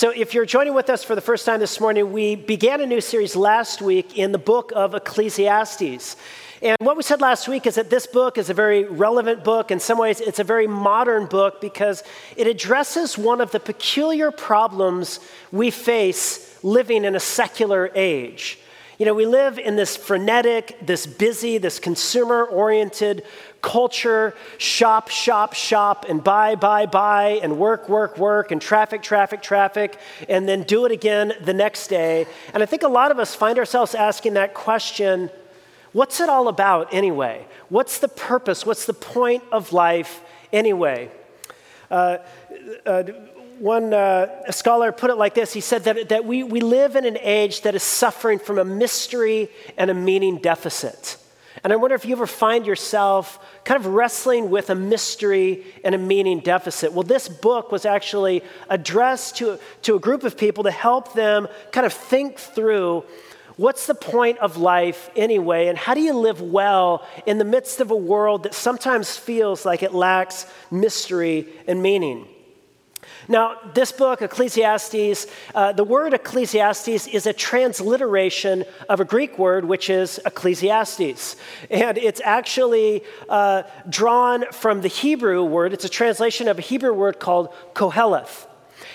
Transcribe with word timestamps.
So, 0.00 0.08
if 0.08 0.32
you're 0.32 0.46
joining 0.46 0.72
with 0.72 0.88
us 0.88 1.04
for 1.04 1.14
the 1.14 1.20
first 1.20 1.44
time 1.44 1.60
this 1.60 1.78
morning, 1.78 2.10
we 2.10 2.34
began 2.34 2.80
a 2.80 2.86
new 2.86 3.02
series 3.02 3.36
last 3.36 3.82
week 3.82 4.16
in 4.16 4.32
the 4.32 4.38
book 4.38 4.72
of 4.74 4.94
Ecclesiastes. 4.94 6.16
And 6.62 6.74
what 6.78 6.96
we 6.96 7.02
said 7.02 7.20
last 7.20 7.46
week 7.48 7.66
is 7.66 7.74
that 7.74 7.90
this 7.90 8.06
book 8.06 8.38
is 8.38 8.48
a 8.48 8.54
very 8.54 8.84
relevant 8.84 9.44
book. 9.44 9.70
In 9.70 9.78
some 9.78 9.98
ways, 9.98 10.22
it's 10.22 10.38
a 10.38 10.42
very 10.44 10.66
modern 10.66 11.26
book 11.26 11.60
because 11.60 12.02
it 12.38 12.46
addresses 12.46 13.18
one 13.18 13.42
of 13.42 13.50
the 13.50 13.60
peculiar 13.60 14.30
problems 14.30 15.20
we 15.52 15.70
face 15.70 16.58
living 16.64 17.04
in 17.04 17.14
a 17.14 17.20
secular 17.20 17.90
age. 17.94 18.58
You 19.00 19.06
know, 19.06 19.14
we 19.14 19.24
live 19.24 19.58
in 19.58 19.76
this 19.76 19.96
frenetic, 19.96 20.76
this 20.82 21.06
busy, 21.06 21.56
this 21.56 21.78
consumer 21.78 22.44
oriented 22.44 23.24
culture 23.62 24.34
shop, 24.58 25.08
shop, 25.08 25.54
shop, 25.54 26.04
and 26.06 26.22
buy, 26.22 26.54
buy, 26.54 26.84
buy, 26.84 27.40
and 27.42 27.56
work, 27.56 27.88
work, 27.88 28.18
work, 28.18 28.50
and 28.52 28.60
traffic, 28.60 29.00
traffic, 29.02 29.40
traffic, 29.40 29.98
and 30.28 30.46
then 30.46 30.64
do 30.64 30.84
it 30.84 30.92
again 30.92 31.32
the 31.40 31.54
next 31.54 31.86
day. 31.86 32.26
And 32.52 32.62
I 32.62 32.66
think 32.66 32.82
a 32.82 32.88
lot 32.88 33.10
of 33.10 33.18
us 33.18 33.34
find 33.34 33.58
ourselves 33.58 33.94
asking 33.94 34.34
that 34.34 34.52
question 34.52 35.30
what's 35.94 36.20
it 36.20 36.28
all 36.28 36.48
about 36.48 36.92
anyway? 36.92 37.46
What's 37.70 38.00
the 38.00 38.08
purpose? 38.08 38.66
What's 38.66 38.84
the 38.84 38.92
point 38.92 39.42
of 39.50 39.72
life 39.72 40.20
anyway? 40.52 41.10
Uh, 41.90 42.18
uh, 42.84 43.02
one 43.60 43.92
uh, 43.92 44.50
scholar 44.50 44.90
put 44.90 45.10
it 45.10 45.16
like 45.16 45.34
this 45.34 45.52
he 45.52 45.60
said 45.60 45.84
that, 45.84 46.08
that 46.08 46.24
we, 46.24 46.42
we 46.42 46.60
live 46.60 46.96
in 46.96 47.04
an 47.04 47.18
age 47.20 47.62
that 47.62 47.74
is 47.74 47.82
suffering 47.82 48.38
from 48.38 48.58
a 48.58 48.64
mystery 48.64 49.48
and 49.76 49.90
a 49.90 49.94
meaning 49.94 50.38
deficit. 50.38 51.18
And 51.62 51.72
I 51.74 51.76
wonder 51.76 51.94
if 51.94 52.06
you 52.06 52.12
ever 52.12 52.26
find 52.26 52.64
yourself 52.64 53.38
kind 53.64 53.78
of 53.78 53.92
wrestling 53.92 54.48
with 54.48 54.70
a 54.70 54.74
mystery 54.74 55.62
and 55.84 55.94
a 55.94 55.98
meaning 55.98 56.40
deficit. 56.40 56.94
Well, 56.94 57.02
this 57.02 57.28
book 57.28 57.70
was 57.70 57.84
actually 57.84 58.42
addressed 58.70 59.36
to, 59.38 59.58
to 59.82 59.94
a 59.94 59.98
group 59.98 60.24
of 60.24 60.38
people 60.38 60.64
to 60.64 60.70
help 60.70 61.12
them 61.12 61.46
kind 61.70 61.84
of 61.84 61.92
think 61.92 62.38
through 62.38 63.04
what's 63.58 63.86
the 63.86 63.94
point 63.94 64.38
of 64.38 64.56
life 64.56 65.10
anyway, 65.14 65.66
and 65.66 65.76
how 65.76 65.92
do 65.92 66.00
you 66.00 66.14
live 66.14 66.40
well 66.40 67.06
in 67.26 67.36
the 67.36 67.44
midst 67.44 67.78
of 67.80 67.90
a 67.90 67.96
world 67.96 68.44
that 68.44 68.54
sometimes 68.54 69.18
feels 69.18 69.66
like 69.66 69.82
it 69.82 69.92
lacks 69.92 70.46
mystery 70.70 71.46
and 71.68 71.82
meaning? 71.82 72.26
Now, 73.28 73.56
this 73.74 73.92
book, 73.92 74.22
Ecclesiastes, 74.22 75.26
uh, 75.54 75.72
the 75.72 75.84
word 75.84 76.14
Ecclesiastes 76.14 77.06
is 77.08 77.26
a 77.26 77.32
transliteration 77.32 78.64
of 78.88 79.00
a 79.00 79.04
Greek 79.04 79.38
word, 79.38 79.64
which 79.64 79.88
is 79.90 80.20
Ecclesiastes. 80.26 81.36
And 81.70 81.96
it's 81.98 82.20
actually 82.24 83.02
uh, 83.28 83.62
drawn 83.88 84.44
from 84.52 84.80
the 84.80 84.88
Hebrew 84.88 85.44
word, 85.44 85.72
it's 85.72 85.84
a 85.84 85.88
translation 85.90 86.48
of 86.48 86.58
a 86.58 86.62
Hebrew 86.62 86.92
word 86.92 87.20
called 87.20 87.52
Koheleth. 87.74 88.46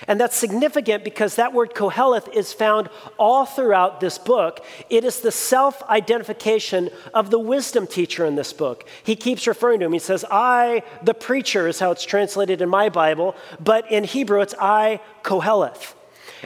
And 0.08 0.20
that's 0.20 0.36
significant 0.36 1.04
because 1.04 1.36
that 1.36 1.54
word 1.54 1.74
Koheleth 1.74 2.32
is 2.34 2.54
found 2.54 2.90
all 3.18 3.46
throughout 3.46 4.00
this 4.00 4.18
book. 4.18 4.64
It 4.90 5.04
is 5.04 5.22
the 5.22 5.32
self 5.32 5.82
identification 5.84 6.90
of 7.14 7.30
the 7.30 7.40
wisdom 7.40 7.88
teacher 7.88 8.26
in 8.26 8.36
this 8.36 8.54
book. 8.54 8.88
He 9.04 9.16
keeps 9.16 9.48
referring 9.48 9.80
to 9.80 9.86
him. 9.86 9.94
He 9.94 10.00
says, 10.00 10.26
I, 10.30 10.84
the 11.04 11.14
preacher, 11.14 11.68
is 11.68 11.80
how 11.80 11.92
it's 11.92 12.04
translated 12.06 12.62
in 12.62 12.70
my 12.70 12.90
Bible, 12.90 13.36
but 13.60 13.90
in 13.92 14.04
Hebrew 14.04 14.42
it's 14.42 14.56
I, 14.60 15.00
Koheleth. 15.24 15.94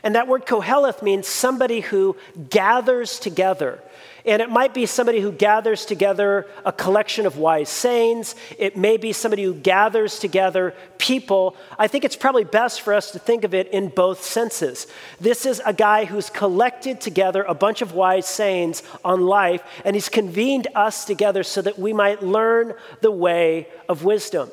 And 0.03 0.15
that 0.15 0.27
word 0.27 0.45
Koheleth 0.45 1.01
means 1.01 1.27
somebody 1.27 1.81
who 1.81 2.15
gathers 2.49 3.19
together 3.19 3.81
and 4.25 4.41
it 4.41 4.49
might 4.49 4.73
be 4.73 4.85
somebody 4.85 5.19
who 5.21 5.31
gathers 5.31 5.85
together 5.85 6.47
a 6.65 6.71
collection 6.71 7.25
of 7.25 7.37
wise 7.37 7.69
sayings. 7.69 8.35
It 8.57 8.75
may 8.75 8.97
be 8.97 9.13
somebody 9.13 9.43
who 9.43 9.53
gathers 9.53 10.19
together 10.19 10.73
people. 10.97 11.55
I 11.77 11.87
think 11.87 12.03
it's 12.03 12.15
probably 12.15 12.43
best 12.43 12.81
for 12.81 12.93
us 12.93 13.11
to 13.11 13.19
think 13.19 13.43
of 13.43 13.53
it 13.53 13.67
in 13.69 13.89
both 13.89 14.23
senses. 14.23 14.87
This 15.19 15.45
is 15.45 15.61
a 15.65 15.73
guy 15.73 16.05
who's 16.05 16.29
collected 16.29 16.99
together 16.99 17.43
a 17.43 17.53
bunch 17.53 17.81
of 17.81 17.93
wise 17.93 18.27
sayings 18.27 18.83
on 19.05 19.21
life, 19.21 19.63
and 19.85 19.95
he's 19.95 20.09
convened 20.09 20.67
us 20.75 21.05
together 21.05 21.43
so 21.43 21.61
that 21.61 21.79
we 21.79 21.93
might 21.93 22.21
learn 22.21 22.73
the 23.01 23.11
way 23.11 23.67
of 23.87 24.03
wisdom. 24.03 24.51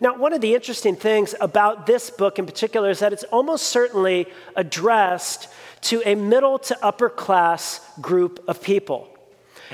Now, 0.00 0.16
one 0.16 0.32
of 0.32 0.40
the 0.40 0.56
interesting 0.56 0.96
things 0.96 1.36
about 1.40 1.86
this 1.86 2.10
book 2.10 2.40
in 2.40 2.46
particular 2.46 2.90
is 2.90 2.98
that 2.98 3.12
it's 3.12 3.22
almost 3.24 3.66
certainly 3.68 4.26
addressed 4.56 5.46
to 5.84 6.02
a 6.06 6.14
middle 6.14 6.58
to 6.58 6.76
upper 6.84 7.08
class 7.10 7.80
group 8.00 8.42
of 8.48 8.60
people. 8.62 9.08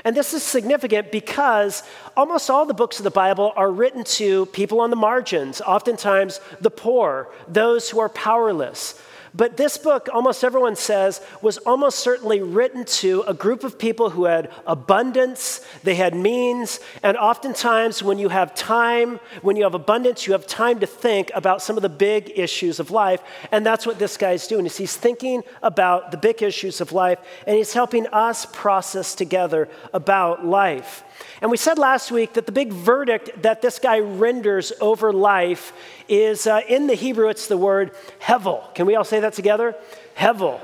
And 0.03 0.15
this 0.15 0.33
is 0.33 0.43
significant 0.43 1.11
because 1.11 1.83
almost 2.15 2.49
all 2.49 2.65
the 2.65 2.73
books 2.73 2.99
of 2.99 3.03
the 3.03 3.11
Bible 3.11 3.51
are 3.55 3.69
written 3.71 4.03
to 4.15 4.45
people 4.47 4.79
on 4.81 4.89
the 4.89 4.95
margins, 4.95 5.61
oftentimes 5.61 6.39
the 6.61 6.69
poor, 6.69 7.31
those 7.47 7.89
who 7.89 7.99
are 7.99 8.09
powerless, 8.09 8.99
but 9.33 9.55
this 9.55 9.77
book, 9.77 10.09
almost 10.11 10.43
everyone 10.43 10.75
says, 10.75 11.21
was 11.41 11.57
almost 11.59 11.99
certainly 11.99 12.41
written 12.41 12.83
to 12.85 13.23
a 13.27 13.33
group 13.33 13.63
of 13.63 13.79
people 13.79 14.09
who 14.09 14.25
had 14.25 14.51
abundance, 14.67 15.61
they 15.83 15.95
had 15.95 16.13
means, 16.13 16.79
and 17.01 17.15
oftentimes 17.15 18.03
when 18.03 18.17
you 18.19 18.27
have 18.29 18.53
time, 18.53 19.19
when 19.41 19.55
you 19.55 19.63
have 19.63 19.73
abundance, 19.73 20.27
you 20.27 20.33
have 20.33 20.47
time 20.47 20.79
to 20.79 20.85
think 20.85 21.31
about 21.33 21.61
some 21.61 21.77
of 21.77 21.81
the 21.81 21.89
big 21.89 22.33
issues 22.37 22.79
of 22.81 22.91
life. 22.91 23.21
And 23.53 23.65
that's 23.65 23.85
what 23.85 23.99
this 23.99 24.17
guy's 24.17 24.47
doing 24.47 24.65
is 24.65 24.75
he's 24.77 24.97
thinking 24.97 25.43
about 25.63 26.11
the 26.11 26.17
big 26.17 26.43
issues 26.43 26.81
of 26.81 26.91
life 26.91 27.19
and 27.47 27.55
he's 27.55 27.73
helping 27.73 28.07
us 28.07 28.45
process 28.45 29.15
together 29.15 29.69
about 29.93 30.45
life. 30.45 31.03
And 31.41 31.49
we 31.51 31.57
said 31.57 31.77
last 31.77 32.11
week 32.11 32.33
that 32.33 32.45
the 32.45 32.51
big 32.51 32.71
verdict 32.71 33.41
that 33.41 33.61
this 33.61 33.79
guy 33.79 33.99
renders 33.99 34.71
over 34.81 35.11
life 35.11 35.73
is 36.07 36.47
uh, 36.47 36.61
in 36.67 36.87
the 36.87 36.93
Hebrew, 36.93 37.29
it's 37.29 37.47
the 37.47 37.57
word 37.57 37.91
hevel. 38.19 38.73
Can 38.75 38.85
we 38.85 38.95
all 38.95 39.03
say 39.03 39.19
that 39.19 39.33
together? 39.33 39.75
Hevel. 40.17 40.59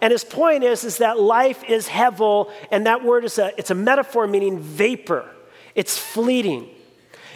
And 0.00 0.12
his 0.12 0.22
point 0.24 0.62
is, 0.62 0.84
is 0.84 0.98
that 0.98 1.18
life 1.20 1.64
is 1.64 1.88
hevel, 1.88 2.50
and 2.70 2.86
that 2.86 3.04
word 3.04 3.24
is 3.24 3.38
a, 3.38 3.52
it's 3.58 3.70
a 3.70 3.74
metaphor 3.74 4.26
meaning 4.26 4.58
vapor, 4.60 5.28
it's 5.74 5.98
fleeting. 5.98 6.68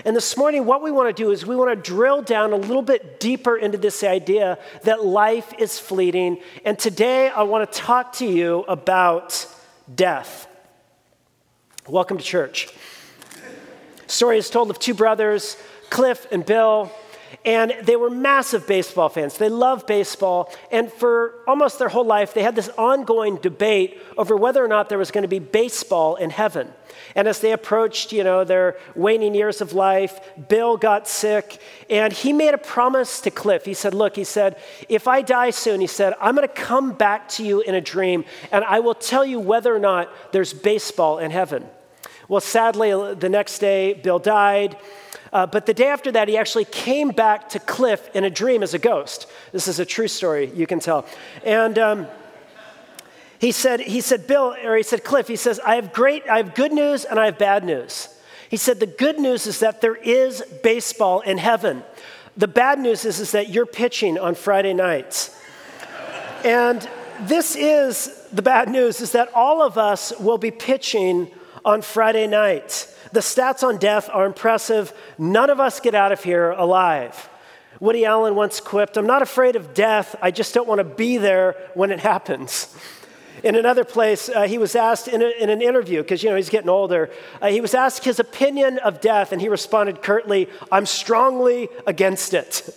And 0.04 0.16
this 0.16 0.36
morning, 0.36 0.64
what 0.64 0.82
we 0.82 0.90
want 0.90 1.14
to 1.14 1.22
do 1.22 1.30
is 1.32 1.44
we 1.46 1.54
want 1.54 1.70
to 1.70 1.90
drill 1.90 2.22
down 2.22 2.52
a 2.52 2.56
little 2.56 2.82
bit 2.82 3.20
deeper 3.20 3.56
into 3.56 3.78
this 3.78 4.02
idea 4.02 4.58
that 4.84 5.04
life 5.04 5.52
is 5.58 5.78
fleeting. 5.78 6.40
And 6.64 6.78
today, 6.78 7.28
I 7.28 7.42
want 7.42 7.70
to 7.70 7.78
talk 7.78 8.14
to 8.14 8.24
you 8.26 8.60
about 8.68 9.46
death. 9.94 10.48
Welcome 11.88 12.16
to 12.16 12.22
church. 12.22 12.68
Story 14.06 14.38
is 14.38 14.48
told 14.50 14.70
of 14.70 14.78
two 14.78 14.94
brothers, 14.94 15.56
Cliff 15.90 16.28
and 16.30 16.46
Bill 16.46 16.92
and 17.44 17.74
they 17.82 17.96
were 17.96 18.10
massive 18.10 18.66
baseball 18.66 19.08
fans. 19.08 19.36
They 19.38 19.48
loved 19.48 19.86
baseball, 19.86 20.52
and 20.70 20.90
for 20.92 21.34
almost 21.46 21.78
their 21.78 21.88
whole 21.88 22.04
life, 22.04 22.34
they 22.34 22.42
had 22.42 22.54
this 22.54 22.68
ongoing 22.78 23.36
debate 23.36 24.00
over 24.16 24.36
whether 24.36 24.64
or 24.64 24.68
not 24.68 24.88
there 24.88 24.98
was 24.98 25.10
going 25.10 25.22
to 25.22 25.28
be 25.28 25.38
baseball 25.38 26.16
in 26.16 26.30
heaven. 26.30 26.72
And 27.14 27.26
as 27.28 27.40
they 27.40 27.52
approached, 27.52 28.12
you 28.12 28.22
know, 28.24 28.44
their 28.44 28.76
waning 28.94 29.34
years 29.34 29.60
of 29.60 29.72
life, 29.72 30.18
Bill 30.48 30.76
got 30.76 31.08
sick, 31.08 31.60
and 31.90 32.12
he 32.12 32.32
made 32.32 32.54
a 32.54 32.58
promise 32.58 33.20
to 33.22 33.30
Cliff. 33.30 33.64
He 33.64 33.74
said, 33.74 33.94
"Look," 33.94 34.16
he 34.16 34.24
said, 34.24 34.56
"if 34.88 35.08
I 35.08 35.22
die 35.22 35.50
soon," 35.50 35.80
he 35.80 35.86
said, 35.86 36.14
"I'm 36.20 36.34
going 36.36 36.46
to 36.48 36.52
come 36.54 36.92
back 36.92 37.28
to 37.30 37.44
you 37.44 37.60
in 37.60 37.74
a 37.74 37.80
dream, 37.80 38.24
and 38.50 38.64
I 38.64 38.80
will 38.80 38.94
tell 38.94 39.24
you 39.24 39.40
whether 39.40 39.74
or 39.74 39.78
not 39.78 40.10
there's 40.32 40.52
baseball 40.52 41.18
in 41.18 41.30
heaven." 41.30 41.68
Well, 42.28 42.40
sadly, 42.40 42.90
the 43.14 43.28
next 43.28 43.58
day, 43.58 43.94
Bill 43.94 44.18
died. 44.18 44.76
Uh, 45.32 45.46
but 45.46 45.64
the 45.64 45.72
day 45.72 45.88
after 45.88 46.12
that, 46.12 46.28
he 46.28 46.36
actually 46.36 46.66
came 46.66 47.08
back 47.08 47.48
to 47.48 47.58
Cliff 47.58 48.10
in 48.14 48.24
a 48.24 48.30
dream 48.30 48.62
as 48.62 48.74
a 48.74 48.78
ghost. 48.78 49.26
This 49.50 49.66
is 49.66 49.78
a 49.78 49.84
true 49.86 50.08
story, 50.08 50.50
you 50.54 50.66
can 50.66 50.78
tell. 50.78 51.06
And 51.44 51.78
um, 51.78 52.06
he 53.38 53.50
said, 53.50 53.80
he 53.80 54.02
said, 54.02 54.26
Bill, 54.26 54.54
or 54.62 54.76
he 54.76 54.82
said, 54.82 55.04
Cliff, 55.04 55.28
he 55.28 55.36
says, 55.36 55.58
I 55.64 55.76
have 55.76 55.92
great, 55.94 56.28
I 56.28 56.36
have 56.36 56.54
good 56.54 56.72
news 56.72 57.04
and 57.06 57.18
I 57.18 57.24
have 57.26 57.38
bad 57.38 57.64
news. 57.64 58.08
He 58.50 58.58
said, 58.58 58.78
the 58.78 58.86
good 58.86 59.18
news 59.18 59.46
is 59.46 59.60
that 59.60 59.80
there 59.80 59.94
is 59.96 60.42
baseball 60.62 61.20
in 61.22 61.38
heaven. 61.38 61.82
The 62.36 62.48
bad 62.48 62.78
news 62.78 63.06
is, 63.06 63.18
is 63.18 63.32
that 63.32 63.48
you're 63.48 63.64
pitching 63.66 64.18
on 64.18 64.34
Friday 64.34 64.74
nights. 64.74 65.34
and 66.44 66.86
this 67.22 67.56
is 67.56 68.18
the 68.32 68.42
bad 68.42 68.68
news 68.68 69.00
is 69.00 69.12
that 69.12 69.30
all 69.34 69.62
of 69.62 69.78
us 69.78 70.12
will 70.20 70.36
be 70.38 70.50
pitching 70.50 71.30
on 71.64 71.80
Friday 71.80 72.26
nights." 72.26 72.90
The 73.12 73.20
stats 73.20 73.66
on 73.66 73.76
death 73.76 74.08
are 74.12 74.24
impressive. 74.26 74.92
None 75.18 75.50
of 75.50 75.60
us 75.60 75.80
get 75.80 75.94
out 75.94 76.12
of 76.12 76.24
here 76.24 76.50
alive. 76.50 77.28
Woody 77.78 78.06
Allen 78.06 78.34
once 78.34 78.60
quipped, 78.60 78.96
I'm 78.96 79.06
not 79.06 79.22
afraid 79.22 79.56
of 79.56 79.74
death, 79.74 80.14
I 80.22 80.30
just 80.30 80.54
don't 80.54 80.68
want 80.68 80.78
to 80.78 80.84
be 80.84 81.16
there 81.18 81.56
when 81.74 81.90
it 81.90 81.98
happens. 82.00 82.74
In 83.42 83.56
another 83.56 83.82
place, 83.84 84.28
uh, 84.28 84.42
he 84.42 84.56
was 84.56 84.76
asked 84.76 85.08
in, 85.08 85.20
a, 85.20 85.26
in 85.40 85.50
an 85.50 85.60
interview, 85.60 86.00
because 86.02 86.22
you 86.22 86.30
know 86.30 86.36
he's 86.36 86.48
getting 86.48 86.68
older, 86.68 87.10
uh, 87.40 87.48
he 87.48 87.60
was 87.60 87.74
asked 87.74 88.04
his 88.04 88.20
opinion 88.20 88.78
of 88.78 89.00
death, 89.00 89.32
and 89.32 89.40
he 89.42 89.48
responded 89.48 90.00
curtly, 90.00 90.48
I'm 90.70 90.86
strongly 90.86 91.68
against 91.86 92.34
it. 92.34 92.68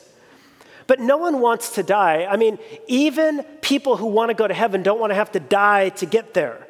But 0.87 0.99
no 0.99 1.17
one 1.17 1.39
wants 1.39 1.75
to 1.75 1.83
die. 1.83 2.25
I 2.25 2.35
mean, 2.35 2.57
even 2.87 3.43
people 3.61 3.97
who 3.97 4.07
want 4.07 4.29
to 4.29 4.33
go 4.35 4.47
to 4.47 4.53
heaven 4.55 4.81
don't 4.81 4.99
want 4.99 5.11
to 5.11 5.15
have 5.15 5.31
to 5.33 5.39
die 5.39 5.89
to 5.89 6.05
get 6.07 6.33
there. 6.33 6.64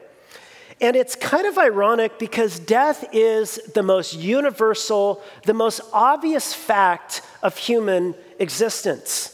And 0.82 0.96
it's 0.96 1.16
kind 1.16 1.48
of 1.48 1.58
ironic 1.58 2.20
because 2.20 2.60
death 2.60 3.06
is 3.14 3.56
the 3.74 3.84
most 3.84 4.14
universal, 4.16 5.24
the 5.44 5.54
most 5.54 5.80
obvious 5.94 6.54
fact 6.54 7.22
of 7.42 7.56
human 7.58 8.14
existence. 8.40 9.32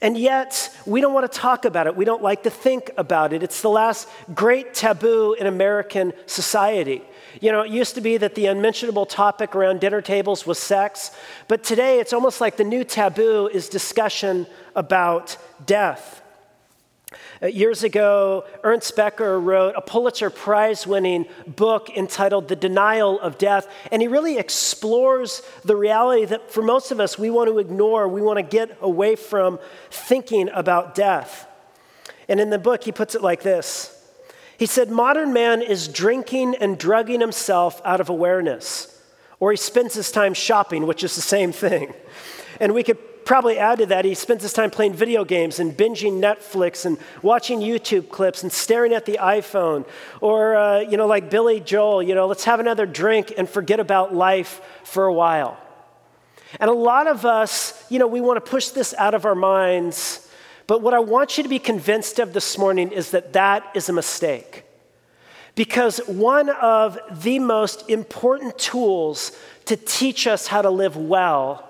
And 0.00 0.16
yet, 0.16 0.74
we 0.86 1.00
don't 1.00 1.12
want 1.12 1.30
to 1.30 1.38
talk 1.38 1.64
about 1.64 1.86
it. 1.88 1.96
We 1.96 2.04
don't 2.04 2.22
like 2.22 2.44
to 2.44 2.50
think 2.50 2.90
about 2.96 3.32
it. 3.32 3.42
It's 3.42 3.60
the 3.60 3.68
last 3.70 4.08
great 4.32 4.72
taboo 4.72 5.34
in 5.34 5.46
American 5.46 6.12
society. 6.26 7.02
You 7.40 7.50
know, 7.52 7.62
it 7.62 7.70
used 7.70 7.94
to 7.96 8.00
be 8.00 8.16
that 8.16 8.34
the 8.36 8.46
unmentionable 8.46 9.06
topic 9.06 9.54
around 9.56 9.80
dinner 9.80 10.00
tables 10.00 10.46
was 10.46 10.58
sex, 10.58 11.10
but 11.46 11.62
today 11.62 11.98
it's 12.00 12.12
almost 12.12 12.40
like 12.40 12.56
the 12.56 12.64
new 12.64 12.84
taboo 12.84 13.48
is 13.52 13.68
discussion 13.68 14.46
about 14.74 15.36
death. 15.66 16.22
Uh, 17.40 17.46
years 17.46 17.84
ago, 17.84 18.44
Ernest 18.64 18.96
Becker 18.96 19.38
wrote 19.38 19.74
a 19.76 19.80
Pulitzer 19.80 20.28
Prize 20.28 20.86
winning 20.88 21.24
book 21.46 21.88
entitled 21.90 22.48
The 22.48 22.56
Denial 22.56 23.20
of 23.20 23.38
Death, 23.38 23.68
and 23.92 24.02
he 24.02 24.08
really 24.08 24.38
explores 24.38 25.40
the 25.64 25.76
reality 25.76 26.24
that 26.24 26.50
for 26.50 26.62
most 26.62 26.90
of 26.90 26.98
us, 26.98 27.16
we 27.16 27.30
want 27.30 27.48
to 27.48 27.60
ignore, 27.60 28.08
we 28.08 28.22
want 28.22 28.38
to 28.38 28.42
get 28.42 28.76
away 28.80 29.14
from 29.14 29.60
thinking 29.90 30.48
about 30.52 30.96
death. 30.96 31.46
And 32.28 32.40
in 32.40 32.50
the 32.50 32.58
book, 32.58 32.82
he 32.82 32.92
puts 32.92 33.14
it 33.14 33.22
like 33.22 33.42
this 33.42 33.96
He 34.58 34.66
said, 34.66 34.90
Modern 34.90 35.32
man 35.32 35.62
is 35.62 35.86
drinking 35.86 36.56
and 36.56 36.76
drugging 36.76 37.20
himself 37.20 37.80
out 37.84 38.00
of 38.00 38.08
awareness, 38.08 39.00
or 39.38 39.52
he 39.52 39.56
spends 39.56 39.94
his 39.94 40.10
time 40.10 40.34
shopping, 40.34 40.88
which 40.88 41.04
is 41.04 41.14
the 41.14 41.22
same 41.22 41.52
thing. 41.52 41.94
And 42.60 42.74
we 42.74 42.82
could 42.82 42.98
Probably 43.28 43.58
add 43.58 43.80
to 43.80 43.84
that, 43.86 44.06
he 44.06 44.14
spends 44.14 44.40
his 44.42 44.54
time 44.54 44.70
playing 44.70 44.94
video 44.94 45.22
games 45.22 45.58
and 45.60 45.76
binging 45.76 46.12
Netflix 46.14 46.86
and 46.86 46.96
watching 47.20 47.60
YouTube 47.60 48.08
clips 48.08 48.42
and 48.42 48.50
staring 48.50 48.94
at 48.94 49.04
the 49.04 49.18
iPhone. 49.20 49.86
Or, 50.22 50.56
uh, 50.56 50.78
you 50.80 50.96
know, 50.96 51.06
like 51.06 51.28
Billy 51.28 51.60
Joel, 51.60 52.02
you 52.02 52.14
know, 52.14 52.26
let's 52.26 52.44
have 52.44 52.58
another 52.58 52.86
drink 52.86 53.34
and 53.36 53.46
forget 53.46 53.80
about 53.80 54.14
life 54.14 54.62
for 54.82 55.04
a 55.04 55.12
while. 55.12 55.58
And 56.58 56.70
a 56.70 56.72
lot 56.72 57.06
of 57.06 57.26
us, 57.26 57.84
you 57.90 57.98
know, 57.98 58.06
we 58.06 58.22
want 58.22 58.42
to 58.42 58.50
push 58.50 58.70
this 58.70 58.94
out 58.96 59.12
of 59.12 59.26
our 59.26 59.34
minds. 59.34 60.26
But 60.66 60.80
what 60.80 60.94
I 60.94 61.00
want 61.00 61.36
you 61.36 61.42
to 61.42 61.50
be 61.50 61.58
convinced 61.58 62.18
of 62.18 62.32
this 62.32 62.56
morning 62.56 62.92
is 62.92 63.10
that 63.10 63.34
that 63.34 63.62
is 63.74 63.90
a 63.90 63.92
mistake. 63.92 64.64
Because 65.54 65.98
one 66.06 66.48
of 66.48 66.96
the 67.10 67.40
most 67.40 67.90
important 67.90 68.56
tools 68.58 69.32
to 69.66 69.76
teach 69.76 70.26
us 70.26 70.46
how 70.46 70.62
to 70.62 70.70
live 70.70 70.96
well 70.96 71.66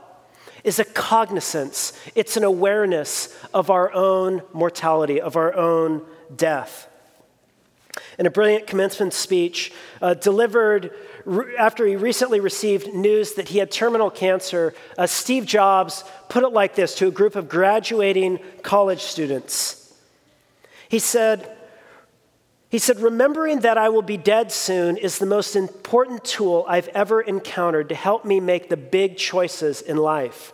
is 0.68 0.78
a 0.78 0.84
cognizance, 0.84 1.94
it's 2.14 2.36
an 2.36 2.44
awareness 2.44 3.34
of 3.54 3.70
our 3.70 3.90
own 3.94 4.42
mortality, 4.52 5.18
of 5.18 5.34
our 5.34 5.54
own 5.56 6.02
death. 6.36 6.86
In 8.18 8.26
a 8.26 8.30
brilliant 8.30 8.66
commencement 8.66 9.14
speech 9.14 9.72
uh, 10.02 10.12
delivered 10.12 10.90
re- 11.24 11.56
after 11.56 11.86
he 11.86 11.96
recently 11.96 12.38
received 12.38 12.92
news 12.92 13.32
that 13.34 13.48
he 13.48 13.56
had 13.58 13.70
terminal 13.70 14.10
cancer, 14.10 14.74
uh, 14.98 15.06
Steve 15.06 15.46
Jobs 15.46 16.04
put 16.28 16.44
it 16.44 16.50
like 16.52 16.74
this 16.74 16.94
to 16.96 17.08
a 17.08 17.10
group 17.10 17.34
of 17.34 17.48
graduating 17.48 18.38
college 18.62 19.00
students. 19.00 19.94
He 20.90 20.98
said, 20.98 21.50
he 22.68 22.76
said, 22.76 23.00
Remembering 23.00 23.60
that 23.60 23.78
I 23.78 23.88
will 23.88 24.02
be 24.02 24.18
dead 24.18 24.52
soon 24.52 24.98
is 24.98 25.16
the 25.18 25.24
most 25.24 25.56
important 25.56 26.26
tool 26.26 26.66
I've 26.68 26.88
ever 26.88 27.22
encountered 27.22 27.88
to 27.88 27.94
help 27.94 28.26
me 28.26 28.38
make 28.38 28.68
the 28.68 28.76
big 28.76 29.16
choices 29.16 29.80
in 29.80 29.96
life. 29.96 30.52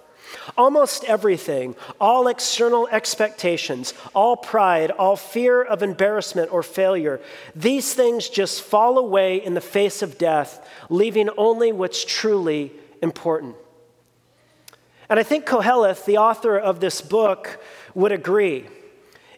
Almost 0.57 1.05
everything, 1.05 1.75
all 2.01 2.29
external 2.29 2.87
expectations, 2.89 3.95
all 4.15 4.37
pride, 4.37 4.91
all 4.91 5.17
fear 5.17 5.63
of 5.63 5.83
embarrassment 5.83 6.53
or 6.53 6.63
failure, 6.63 7.21
these 7.55 7.95
things 7.95 8.29
just 8.29 8.63
fall 8.63 8.99
away 8.99 9.37
in 9.45 9.55
the 9.55 9.61
face 9.61 10.03
of 10.03 10.19
death, 10.19 10.67
leaving 10.89 11.29
only 11.37 11.73
what's 11.73 12.05
truly 12.05 12.73
important. 13.03 13.57
And 15.09 15.19
I 15.19 15.23
think 15.23 15.47
Koheleth, 15.47 16.05
the 16.05 16.19
author 16.19 16.59
of 16.59 16.81
this 16.81 17.01
book, 17.01 17.59
would 17.95 18.13
agree. 18.13 18.67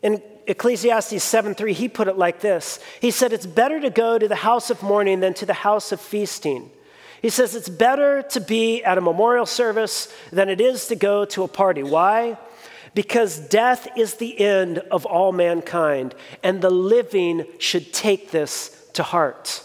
In 0.03 0.23
Ecclesiastes 0.47 1.15
7:3, 1.23 1.73
he 1.73 1.89
put 1.89 2.09
it 2.09 2.17
like 2.17 2.41
this. 2.41 2.79
He 3.01 3.11
said, 3.11 3.33
"It's 3.33 3.47
better 3.47 3.81
to 3.81 3.91
go 3.91 4.17
to 4.17 4.29
the 4.29 4.37
house 4.37 4.71
of 4.71 4.83
mourning 4.83 5.21
than 5.21 5.35
to 5.35 5.47
the 5.47 5.55
house 5.67 5.91
of 5.91 6.01
feasting." 6.01 6.71
He 7.23 7.31
says 7.31 7.55
it's 7.55 7.69
better 7.69 8.23
to 8.31 8.41
be 8.41 8.83
at 8.85 8.99
a 8.99 9.01
memorial 9.01 9.47
service 9.47 10.13
than 10.33 10.49
it 10.49 10.61
is 10.61 10.89
to 10.89 10.97
go 10.97 11.25
to 11.27 11.43
a 11.45 11.49
party. 11.49 11.83
Why? 11.83 12.37
Because 12.95 13.39
death 13.39 13.89
is 13.97 14.15
the 14.15 14.39
end 14.41 14.79
of 14.79 15.05
all 15.07 15.33
mankind, 15.33 16.15
and 16.43 16.61
the 16.63 16.71
living 16.71 17.47
should 17.59 17.93
take 17.93 18.31
this 18.31 18.87
to 18.95 19.03
heart. 19.03 19.63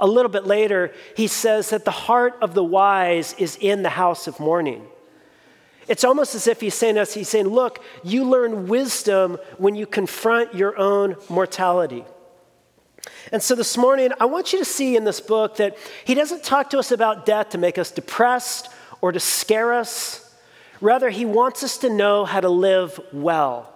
A 0.00 0.06
little 0.06 0.30
bit 0.30 0.46
later, 0.46 0.92
he 1.16 1.26
says 1.26 1.70
that 1.70 1.84
the 1.84 1.90
heart 1.90 2.34
of 2.40 2.54
the 2.54 2.62
wise 2.62 3.34
is 3.38 3.56
in 3.60 3.82
the 3.82 3.88
house 3.88 4.26
of 4.28 4.38
mourning. 4.38 4.86
It's 5.88 6.04
almost 6.04 6.34
as 6.34 6.46
if 6.46 6.60
he's 6.60 6.74
saying 6.74 6.96
to 6.96 7.00
us, 7.02 7.14
he's 7.14 7.28
saying, 7.28 7.46
Look, 7.48 7.82
you 8.04 8.24
learn 8.24 8.68
wisdom 8.68 9.38
when 9.56 9.74
you 9.74 9.86
confront 9.86 10.54
your 10.54 10.78
own 10.78 11.16
mortality. 11.30 12.04
And 13.32 13.42
so 13.42 13.54
this 13.54 13.76
morning, 13.76 14.10
I 14.20 14.24
want 14.26 14.52
you 14.52 14.58
to 14.58 14.64
see 14.64 14.96
in 14.96 15.04
this 15.04 15.20
book 15.20 15.56
that 15.56 15.76
he 16.04 16.14
doesn't 16.14 16.44
talk 16.44 16.70
to 16.70 16.78
us 16.78 16.90
about 16.90 17.26
death 17.26 17.50
to 17.50 17.58
make 17.58 17.78
us 17.78 17.90
depressed 17.90 18.68
or 19.00 19.12
to 19.12 19.20
scare 19.20 19.72
us. 19.74 20.34
Rather, 20.80 21.10
he 21.10 21.24
wants 21.24 21.62
us 21.62 21.78
to 21.78 21.90
know 21.90 22.24
how 22.24 22.40
to 22.40 22.48
live 22.48 22.98
well. 23.12 23.72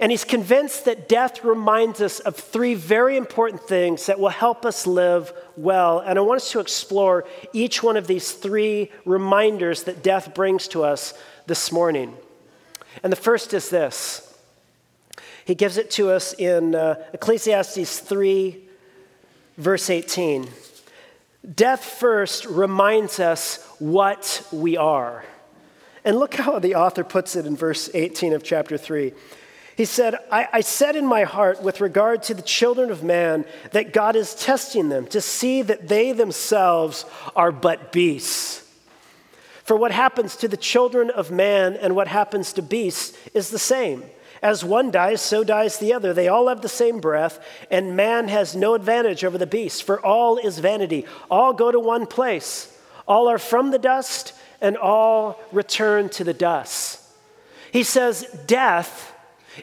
And 0.00 0.10
he's 0.10 0.24
convinced 0.24 0.86
that 0.86 1.08
death 1.08 1.44
reminds 1.44 2.00
us 2.00 2.18
of 2.20 2.34
three 2.34 2.74
very 2.74 3.16
important 3.16 3.62
things 3.62 4.06
that 4.06 4.18
will 4.18 4.30
help 4.30 4.64
us 4.66 4.84
live 4.86 5.32
well. 5.56 6.00
And 6.00 6.18
I 6.18 6.22
want 6.22 6.40
us 6.42 6.50
to 6.52 6.60
explore 6.60 7.24
each 7.52 7.84
one 7.84 7.96
of 7.96 8.08
these 8.08 8.32
three 8.32 8.90
reminders 9.04 9.84
that 9.84 10.02
death 10.02 10.34
brings 10.34 10.66
to 10.68 10.82
us 10.82 11.14
this 11.46 11.70
morning. 11.70 12.16
And 13.04 13.12
the 13.12 13.16
first 13.16 13.54
is 13.54 13.70
this 13.70 14.28
he 15.44 15.54
gives 15.54 15.76
it 15.76 15.90
to 15.92 16.10
us 16.10 16.32
in 16.34 16.74
uh, 16.74 16.94
Ecclesiastes 17.12 17.98
3, 17.98 18.58
verse 19.58 19.90
18. 19.90 20.48
Death 21.54 21.84
first 21.84 22.46
reminds 22.46 23.18
us 23.18 23.64
what 23.80 24.46
we 24.52 24.76
are. 24.76 25.24
And 26.04 26.16
look 26.16 26.34
how 26.34 26.58
the 26.58 26.76
author 26.76 27.02
puts 27.04 27.34
it 27.34 27.46
in 27.46 27.56
verse 27.56 27.90
18 27.92 28.32
of 28.34 28.44
chapter 28.44 28.76
3. 28.78 29.12
He 29.76 29.84
said, 29.84 30.14
I, 30.30 30.48
I, 30.54 30.60
said 30.60 30.94
in 30.96 31.06
my 31.06 31.24
heart 31.24 31.62
with 31.62 31.80
regard 31.80 32.22
to 32.24 32.34
the 32.34 32.42
children 32.42 32.90
of 32.90 33.02
man 33.02 33.44
that 33.72 33.92
God 33.92 34.14
is 34.16 34.34
testing 34.36 34.90
them 34.90 35.06
to 35.08 35.20
see 35.20 35.62
that 35.62 35.88
they 35.88 36.12
themselves 36.12 37.04
are 37.34 37.50
but 37.50 37.90
beasts. 37.90 38.60
For 39.64 39.74
what 39.76 39.90
happens 39.90 40.36
to 40.36 40.48
the 40.48 40.56
children 40.58 41.08
of 41.10 41.30
man 41.30 41.74
and 41.74 41.96
what 41.96 42.06
happens 42.08 42.52
to 42.54 42.62
beasts 42.62 43.16
is 43.32 43.50
the 43.50 43.58
same. 43.58 44.04
As 44.42 44.64
one 44.64 44.90
dies, 44.90 45.22
so 45.22 45.44
dies 45.44 45.78
the 45.78 45.92
other. 45.94 46.12
They 46.12 46.26
all 46.26 46.48
have 46.48 46.62
the 46.62 46.68
same 46.68 46.98
breath, 47.00 47.38
and 47.70 47.96
man 47.96 48.26
has 48.26 48.56
no 48.56 48.74
advantage 48.74 49.24
over 49.24 49.38
the 49.38 49.46
beast, 49.46 49.84
for 49.84 50.04
all 50.04 50.36
is 50.36 50.58
vanity. 50.58 51.06
All 51.30 51.52
go 51.52 51.70
to 51.70 51.78
one 51.78 52.06
place. 52.06 52.76
All 53.06 53.28
are 53.28 53.38
from 53.38 53.70
the 53.70 53.78
dust, 53.78 54.32
and 54.60 54.76
all 54.76 55.40
return 55.52 56.08
to 56.10 56.24
the 56.24 56.34
dust. 56.34 57.00
He 57.72 57.84
says, 57.84 58.26
Death 58.46 59.12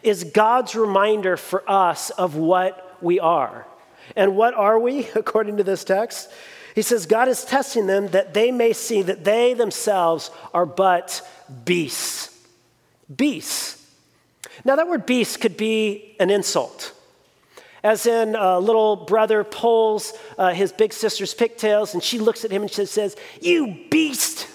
is 0.01 0.23
God's 0.23 0.75
reminder 0.75 1.35
for 1.35 1.69
us 1.69 2.09
of 2.11 2.35
what 2.37 2.97
we 3.01 3.19
are. 3.19 3.67
And 4.15 4.37
what 4.37 4.53
are 4.53 4.79
we, 4.79 5.09
according 5.15 5.57
to 5.57 5.63
this 5.63 5.83
text? 5.83 6.31
He 6.73 6.83
says, 6.83 7.05
God 7.05 7.27
is 7.27 7.43
testing 7.43 7.85
them 7.85 8.07
that 8.09 8.33
they 8.33 8.49
may 8.49 8.71
see 8.71 9.01
that 9.01 9.25
they 9.25 9.53
themselves 9.55 10.31
are 10.53 10.65
but 10.65 11.21
beasts. 11.65 12.29
Beasts. 13.13 13.75
Now, 14.65 14.75
that 14.75 14.87
word 14.87 15.05
beast 15.05 15.39
could 15.39 15.57
be 15.57 16.15
an 16.19 16.29
insult, 16.29 16.93
as 17.81 18.05
in 18.05 18.35
uh, 18.37 18.59
little 18.59 18.97
brother 18.97 19.45
pulls 19.45 20.11
uh, 20.37 20.51
his 20.51 20.73
big 20.73 20.91
sister's 20.91 21.33
pigtails, 21.33 21.93
and 21.93 22.03
she 22.03 22.19
looks 22.19 22.43
at 22.43 22.51
him 22.51 22.63
and 22.63 22.71
she 22.71 22.85
says, 22.85 23.15
You 23.41 23.77
beast! 23.89 24.47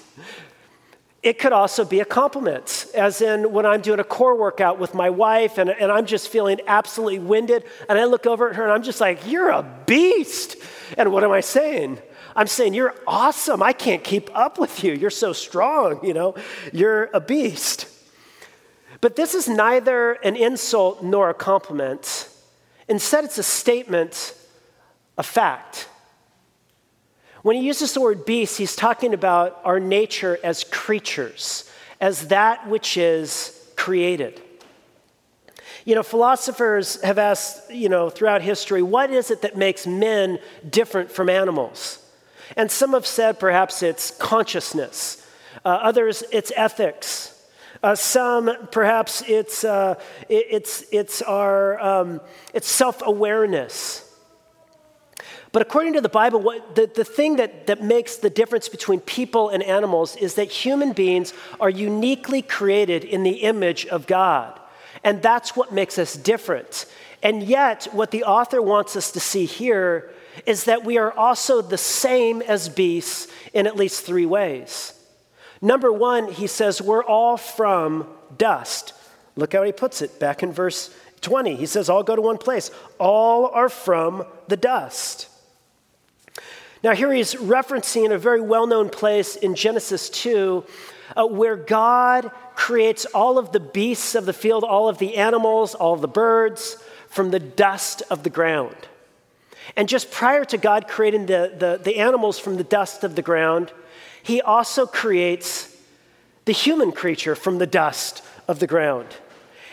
It 1.23 1.39
could 1.39 1.55
also 1.55 1.87
be 1.87 2.01
a 2.01 2.05
compliment, 2.05 2.85
as 2.95 3.23
in 3.23 3.51
when 3.51 3.65
I'm 3.65 3.81
doing 3.81 3.99
a 3.99 4.05
core 4.05 4.39
workout 4.39 4.79
with 4.79 4.93
my 4.93 5.09
wife 5.09 5.57
and, 5.57 5.71
and 5.71 5.91
I'm 5.91 6.05
just 6.05 6.29
feeling 6.29 6.61
absolutely 6.67 7.19
winded, 7.19 7.65
and 7.89 7.99
I 7.99 8.05
look 8.05 8.27
over 8.27 8.51
at 8.51 8.57
her 8.57 8.63
and 8.65 8.71
I'm 8.73 8.83
just 8.83 9.01
like, 9.01 9.27
You're 9.27 9.49
a 9.49 9.63
beast! 9.87 10.57
And 10.99 11.11
what 11.11 11.25
am 11.25 11.31
I 11.31 11.41
saying? 11.41 11.99
I'm 12.37 12.47
saying, 12.47 12.75
You're 12.75 12.95
awesome. 13.07 13.63
I 13.63 13.73
can't 13.73 14.05
keep 14.05 14.29
up 14.37 14.59
with 14.59 14.85
you. 14.85 14.93
You're 14.93 15.09
so 15.09 15.33
strong, 15.33 16.05
you 16.05 16.13
know, 16.13 16.35
you're 16.75 17.09
a 17.15 17.21
beast. 17.21 17.87
But 19.05 19.17
this 19.17 19.35
is 19.35 19.51
neither 19.51 20.13
an 20.13 20.35
insult 20.35 21.03
nor 21.03 21.29
a 21.29 21.35
compliment. 21.35 22.27
Instead, 22.89 23.25
it's 23.25 23.37
a 23.37 23.43
statement 23.43 24.35
a 25.19 25.23
fact. 25.23 25.91
When 27.43 27.55
he 27.55 27.61
uses 27.65 27.93
the 27.93 28.01
word 28.01 28.25
beast, 28.25 28.57
he's 28.57 28.75
talking 28.75 29.13
about 29.13 29.61
our 29.63 29.79
nature 29.79 30.39
as 30.43 30.65
creatures, 30.65 31.71
as 32.01 32.29
that 32.29 32.67
which 32.67 32.97
is 32.97 33.55
created. 33.77 34.41
You 35.85 35.97
know, 35.97 36.03
philosophers 36.03 36.99
have 37.03 37.19
asked, 37.19 37.71
you 37.75 37.91
know, 37.91 38.09
throughout 38.09 38.41
history, 38.41 38.81
what 38.83 39.11
is 39.11 39.31
it 39.31 39.43
that 39.43 39.55
makes 39.55 39.87
men 39.87 40.39
different 40.71 41.13
from 41.13 41.29
animals? 41.29 41.99
And 42.57 42.71
some 42.71 42.95
have 42.95 43.07
said 43.07 43.39
perhaps 43.39 43.83
it's 43.83 44.13
consciousness, 44.13 45.23
uh, 45.63 45.69
others, 45.69 46.25
it's 46.33 46.51
ethics. 46.57 47.33
Uh, 47.85 47.95
some, 47.95 48.51
perhaps 48.73 49.23
it's, 49.29 49.63
uh, 49.63 49.95
it, 50.31 50.47
it's, 50.49 50.85
it's 50.91 51.21
our 51.21 51.79
um, 51.81 52.19
it's 52.55 52.67
self-awareness. 52.67 54.11
But 55.53 55.61
according 55.61 55.93
to 55.93 56.01
the 56.01 56.09
Bible, 56.09 56.41
what, 56.41 56.77
the, 56.77 56.87
the 56.95 57.05
thing 57.05 57.37
that, 57.37 57.67
that 57.67 57.83
makes 57.83 58.17
the 58.17 58.31
difference 58.31 58.71
between 58.71 59.01
people 59.01 59.51
and 59.51 59.63
animals 59.63 60.17
is 60.17 60.37
that 60.37 60.51
human 60.51 60.93
beings 60.95 61.35
are 61.61 61.69
uniquely 61.69 62.41
created 62.41 63.05
in 63.05 63.23
the 63.23 63.43
image 63.43 63.85
of 63.85 64.07
God. 64.07 64.59
And 65.05 65.21
that's 65.21 65.55
what 65.55 65.71
makes 65.71 65.99
us 65.99 66.15
different. 66.17 66.87
And 67.23 67.43
yet, 67.43 67.87
what 67.93 68.13
the 68.13 68.25
author 68.25 68.63
wants 68.63 68.97
us 68.97 69.13
to 69.13 69.21
see 69.21 69.45
here 69.45 70.11
is 70.47 70.65
that 70.65 70.87
we 70.87 70.97
are 70.97 71.13
also 71.13 71.61
the 71.61 71.77
same 71.77 72.41
as 72.41 72.71
beasts 72.71 73.27
in 73.53 73.67
at 73.67 73.77
least 73.77 74.07
three 74.07 74.25
ways. 74.25 74.95
Number 75.65 75.91
one, 75.91 76.29
he 76.31 76.47
says, 76.47 76.83
We're 76.83 77.03
all 77.03 77.39
from 77.39 78.07
dust. 78.37 78.93
Look 79.35 79.55
how 79.55 79.63
he 79.63 79.73
puts 79.73 80.03
it 80.03 80.21
back 80.21 80.43
in 80.43 80.53
verse 80.53 80.95
20. 81.23 81.57
He 81.57 81.65
says, 81.65 81.89
All 81.89 82.03
go 82.03 82.15
to 82.15 82.21
one 82.21 82.37
place. 82.37 82.71
All 82.99 83.47
are 83.47 83.71
from 83.71 84.25
the 84.47 84.59
dust. 84.59 85.27
Now, 86.83 86.95
here 86.95 87.11
he's 87.11 87.35
referencing 87.37 88.13
a 88.13 88.19
very 88.19 88.43
well 88.43 88.67
known 88.67 88.91
place 88.91 89.37
in 89.37 89.55
Genesis 89.55 90.11
2 90.11 90.65
uh, 91.17 91.27
where 91.29 91.57
God 91.57 92.31
creates 92.55 93.07
all 93.07 93.39
of 93.39 93.53
the 93.53 93.61
beasts 93.61 94.15
of 94.15 94.27
the 94.27 94.35
field, 94.35 94.65
all 94.65 94.91
of 94.91 94.99
the 94.99 95.17
animals, 95.17 95.75
all 95.75 95.95
of 95.95 96.03
the 96.03 96.07
birds 96.09 96.77
from 97.09 97.31
the 97.31 97.41
dust 97.41 98.03
of 98.11 98.23
the 98.23 98.29
ground. 98.29 98.77
And 99.79 99.89
just 99.89 100.11
prior 100.11 100.45
to 100.45 100.59
God 100.59 100.89
creating 100.89 101.25
the, 101.25 101.55
the, 101.59 101.81
the 101.83 101.97
animals 101.97 102.39
from 102.39 102.59
the 102.59 102.65
dust 102.65 103.03
of 103.03 103.15
the 103.17 103.23
ground, 103.23 103.73
he 104.25 104.41
also 104.41 104.87
creates 104.87 105.69
the 106.47 106.53
human 106.53 106.91
creature 106.93 107.37
from 107.37 107.59
the 107.59 107.67
dust 107.67 108.25
of 108.49 108.59
the 108.59 108.67
ground. 108.67 109.07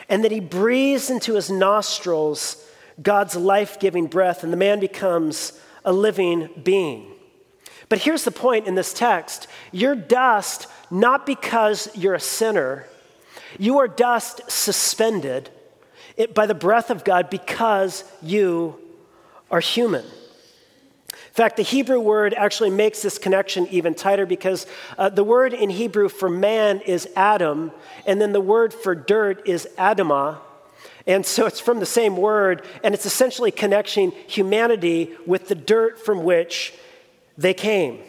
And 0.10 0.24
that 0.26 0.32
he 0.32 0.42
breathes 0.42 1.10
into 1.10 1.36
his 1.36 1.50
nostrils 1.50 2.64
God's 3.02 3.36
life 3.38 3.80
giving 3.80 4.08
breath, 4.08 4.44
and 4.44 4.52
the 4.52 4.58
man 4.58 4.82
becomes 4.82 5.54
a 5.86 5.94
living 5.94 6.50
being. 6.64 7.06
But 7.88 8.00
here's 8.00 8.26
the 8.26 8.32
point 8.32 8.68
in 8.68 8.76
this 8.76 8.94
text 8.94 9.48
you're 9.72 9.96
dust 9.96 10.68
not 10.92 11.26
because 11.26 11.90
you're 11.96 12.14
a 12.14 12.20
sinner, 12.20 12.86
you 13.58 13.80
are 13.80 13.88
dust 13.88 14.42
suspended 14.52 15.50
by 16.34 16.46
the 16.46 16.54
breath 16.54 16.90
of 16.90 17.06
God 17.06 17.30
because 17.30 18.04
you 18.22 18.78
are 19.50 19.62
human. 19.62 20.06
In 21.32 21.36
fact, 21.36 21.56
the 21.56 21.64
Hebrew 21.64 21.98
word 22.02 22.34
actually 22.34 22.72
makes 22.72 23.02
this 23.04 23.18
connection 23.18 23.66
even 23.68 23.94
tighter 23.94 24.26
because 24.26 24.68
uh, 24.98 25.08
the 25.08 25.24
word 25.24 25.54
in 25.54 25.70
Hebrew 25.70 26.10
for 26.10 26.28
man 26.28 26.82
is 26.82 27.08
Adam, 27.16 27.72
and 28.06 28.20
then 28.20 28.34
the 28.34 28.42
word 28.42 28.74
for 28.74 28.94
dirt 28.94 29.48
is 29.48 29.66
Adama, 29.78 30.40
And 31.08 31.26
so 31.26 31.46
it's 31.46 31.62
from 31.62 31.80
the 31.80 31.86
same 31.86 32.18
word, 32.18 32.66
and 32.84 32.94
it's 32.94 33.06
essentially 33.06 33.50
connecting 33.50 34.12
humanity 34.28 35.12
with 35.26 35.48
the 35.48 35.56
dirt 35.56 36.04
from 36.06 36.26
which 36.26 36.74
they 37.38 37.54
came. 37.54 38.00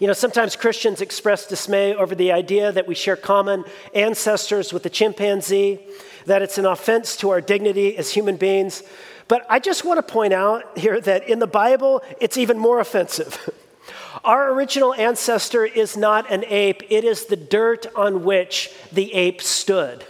You 0.00 0.08
know, 0.08 0.12
sometimes 0.12 0.56
Christians 0.56 1.00
express 1.00 1.46
dismay 1.46 1.94
over 1.94 2.16
the 2.16 2.32
idea 2.32 2.72
that 2.72 2.88
we 2.88 2.96
share 2.96 3.16
common 3.16 3.62
ancestors 3.94 4.72
with 4.72 4.82
the 4.82 4.90
chimpanzee, 4.90 5.78
that 6.26 6.42
it's 6.42 6.58
an 6.58 6.66
offense 6.66 7.16
to 7.18 7.30
our 7.30 7.40
dignity 7.40 7.96
as 7.96 8.10
human 8.10 8.36
beings 8.36 8.82
but 9.28 9.44
I 9.50 9.58
just 9.60 9.84
want 9.84 9.98
to 9.98 10.02
point 10.12 10.32
out 10.32 10.76
here 10.78 11.00
that 11.02 11.28
in 11.28 11.38
the 11.38 11.46
Bible, 11.46 12.02
it's 12.18 12.38
even 12.38 12.58
more 12.58 12.80
offensive. 12.80 13.50
Our 14.24 14.52
original 14.54 14.94
ancestor 14.94 15.64
is 15.66 15.96
not 15.96 16.30
an 16.32 16.44
ape, 16.48 16.82
it 16.90 17.04
is 17.04 17.26
the 17.26 17.36
dirt 17.36 17.86
on 17.94 18.24
which 18.24 18.70
the 18.90 19.14
ape 19.14 19.42
stood. 19.42 20.02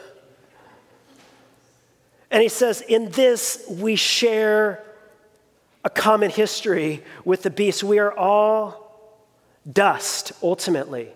And 2.31 2.41
he 2.43 2.49
says, 2.49 2.81
In 2.81 3.11
this 3.11 3.65
we 3.69 3.97
share 3.97 4.85
a 5.85 5.91
common 5.91 6.31
history 6.31 7.03
with 7.25 7.43
the 7.43 7.51
beast. 7.51 7.83
We 7.83 7.99
are 7.99 8.17
all 8.17 9.21
dust, 9.71 10.33
ultimately. 10.43 11.09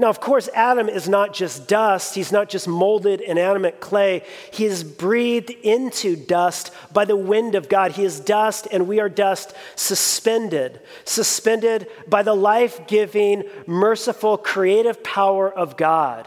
Now, 0.00 0.06
of 0.08 0.18
course, 0.18 0.48
Adam 0.54 0.88
is 0.88 1.10
not 1.10 1.34
just 1.34 1.68
dust, 1.68 2.14
he's 2.14 2.32
not 2.32 2.48
just 2.48 2.66
molded 2.66 3.20
inanimate 3.20 3.80
clay. 3.80 4.22
He 4.50 4.64
is 4.64 4.82
breathed 4.82 5.50
into 5.50 6.16
dust 6.16 6.72
by 6.90 7.04
the 7.04 7.18
wind 7.18 7.54
of 7.54 7.68
God. 7.68 7.92
He 7.92 8.04
is 8.04 8.18
dust, 8.18 8.66
and 8.72 8.88
we 8.88 8.98
are 8.98 9.10
dust 9.10 9.52
suspended, 9.74 10.80
suspended 11.04 11.86
by 12.08 12.22
the 12.22 12.32
life 12.32 12.80
giving, 12.86 13.44
merciful, 13.66 14.38
creative 14.38 15.04
power 15.04 15.52
of 15.52 15.76
God. 15.76 16.26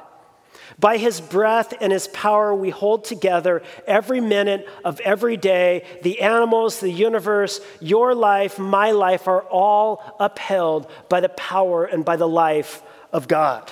By 0.77 0.98
his 0.98 1.20
breath 1.20 1.74
and 1.82 1.92
his 1.92 2.08
power, 2.10 2.53
we 2.53 2.70
hold 2.70 3.06
together 3.06 3.63
every 3.88 4.22
minute 4.22 4.70
of 4.86 5.00
every 5.00 5.36
day. 5.36 5.84
The 6.03 6.22
animals, 6.22 6.80
the 6.80 6.92
universe, 6.92 7.60
your 7.80 8.13
life, 8.13 8.60
my 8.60 8.92
life 8.92 9.27
are 9.27 9.42
all 9.42 10.15
upheld 10.20 10.86
by 11.10 11.22
the 11.22 11.30
power 11.30 11.86
and 11.86 12.06
by 12.06 12.18
the 12.18 12.27
life 12.27 12.84
of 13.13 13.27
God. 13.27 13.72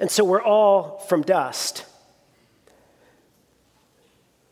And 0.00 0.10
so 0.10 0.24
we're 0.24 0.42
all 0.42 0.98
from 1.08 1.22
dust. 1.22 1.84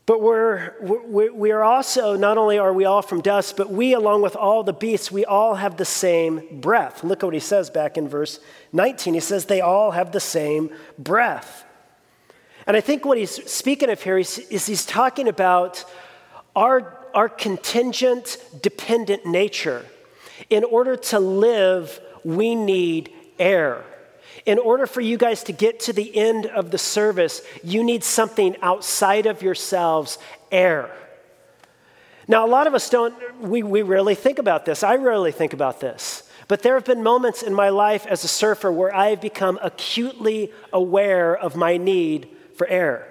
But 0.05 0.21
we're, 0.21 0.73
we're, 0.79 1.33
we're 1.33 1.61
also, 1.61 2.15
not 2.15 2.37
only 2.37 2.57
are 2.57 2.71
we 2.71 2.85
all 2.85 3.01
from 3.01 3.19
dust, 3.19 3.57
but 3.57 3.69
we, 3.69 3.93
along 3.93 4.21
with 4.21 4.37
all 4.37 4.63
the 4.63 4.71
beasts, 4.71 5.11
we 5.11 5.25
all 5.25 5.55
have 5.55 5.75
the 5.75 5.83
same 5.85 6.59
breath. 6.61 7.03
Look 7.03 7.23
what 7.23 7.33
he 7.33 7.41
says 7.41 7.69
back 7.69 7.97
in 7.97 8.07
verse 8.07 8.39
19. 8.71 9.13
He 9.15 9.19
says, 9.19 9.45
they 9.45 9.59
all 9.59 9.91
have 9.91 10.13
the 10.13 10.21
same 10.21 10.69
breath. 10.97 11.65
And 12.65 12.77
I 12.77 12.81
think 12.81 13.03
what 13.05 13.17
he's 13.17 13.31
speaking 13.51 13.89
of 13.89 14.01
here 14.01 14.17
is, 14.17 14.39
is 14.39 14.65
he's 14.65 14.85
talking 14.85 15.27
about 15.27 15.83
our, 16.55 16.97
our 17.13 17.27
contingent, 17.27 18.37
dependent 18.61 19.25
nature 19.25 19.85
in 20.49 20.63
order 20.63 20.95
to 20.95 21.19
live, 21.19 21.99
we 22.23 22.55
need 22.55 23.11
air. 23.39 23.83
In 24.45 24.59
order 24.59 24.85
for 24.87 25.01
you 25.01 25.17
guys 25.17 25.43
to 25.43 25.51
get 25.51 25.81
to 25.81 25.93
the 25.93 26.15
end 26.15 26.45
of 26.45 26.71
the 26.71 26.77
service, 26.77 27.41
you 27.63 27.83
need 27.83 28.03
something 28.03 28.55
outside 28.61 29.25
of 29.25 29.41
yourselves 29.41 30.17
air. 30.51 30.89
Now, 32.29 32.45
a 32.45 32.47
lot 32.47 32.67
of 32.67 32.73
us 32.73 32.89
don't, 32.89 33.13
we, 33.41 33.63
we 33.63 33.81
rarely 33.81 34.15
think 34.15 34.39
about 34.39 34.65
this. 34.65 34.83
I 34.83 34.95
rarely 34.95 35.31
think 35.31 35.53
about 35.53 35.79
this. 35.79 36.23
But 36.47 36.61
there 36.61 36.75
have 36.75 36.85
been 36.85 37.03
moments 37.03 37.41
in 37.41 37.53
my 37.53 37.69
life 37.69 38.05
as 38.05 38.23
a 38.23 38.27
surfer 38.27 38.71
where 38.71 38.93
I 38.95 39.09
have 39.09 39.21
become 39.21 39.59
acutely 39.61 40.51
aware 40.71 41.35
of 41.35 41.55
my 41.57 41.75
need 41.75 42.29
for 42.55 42.65
air. 42.67 43.07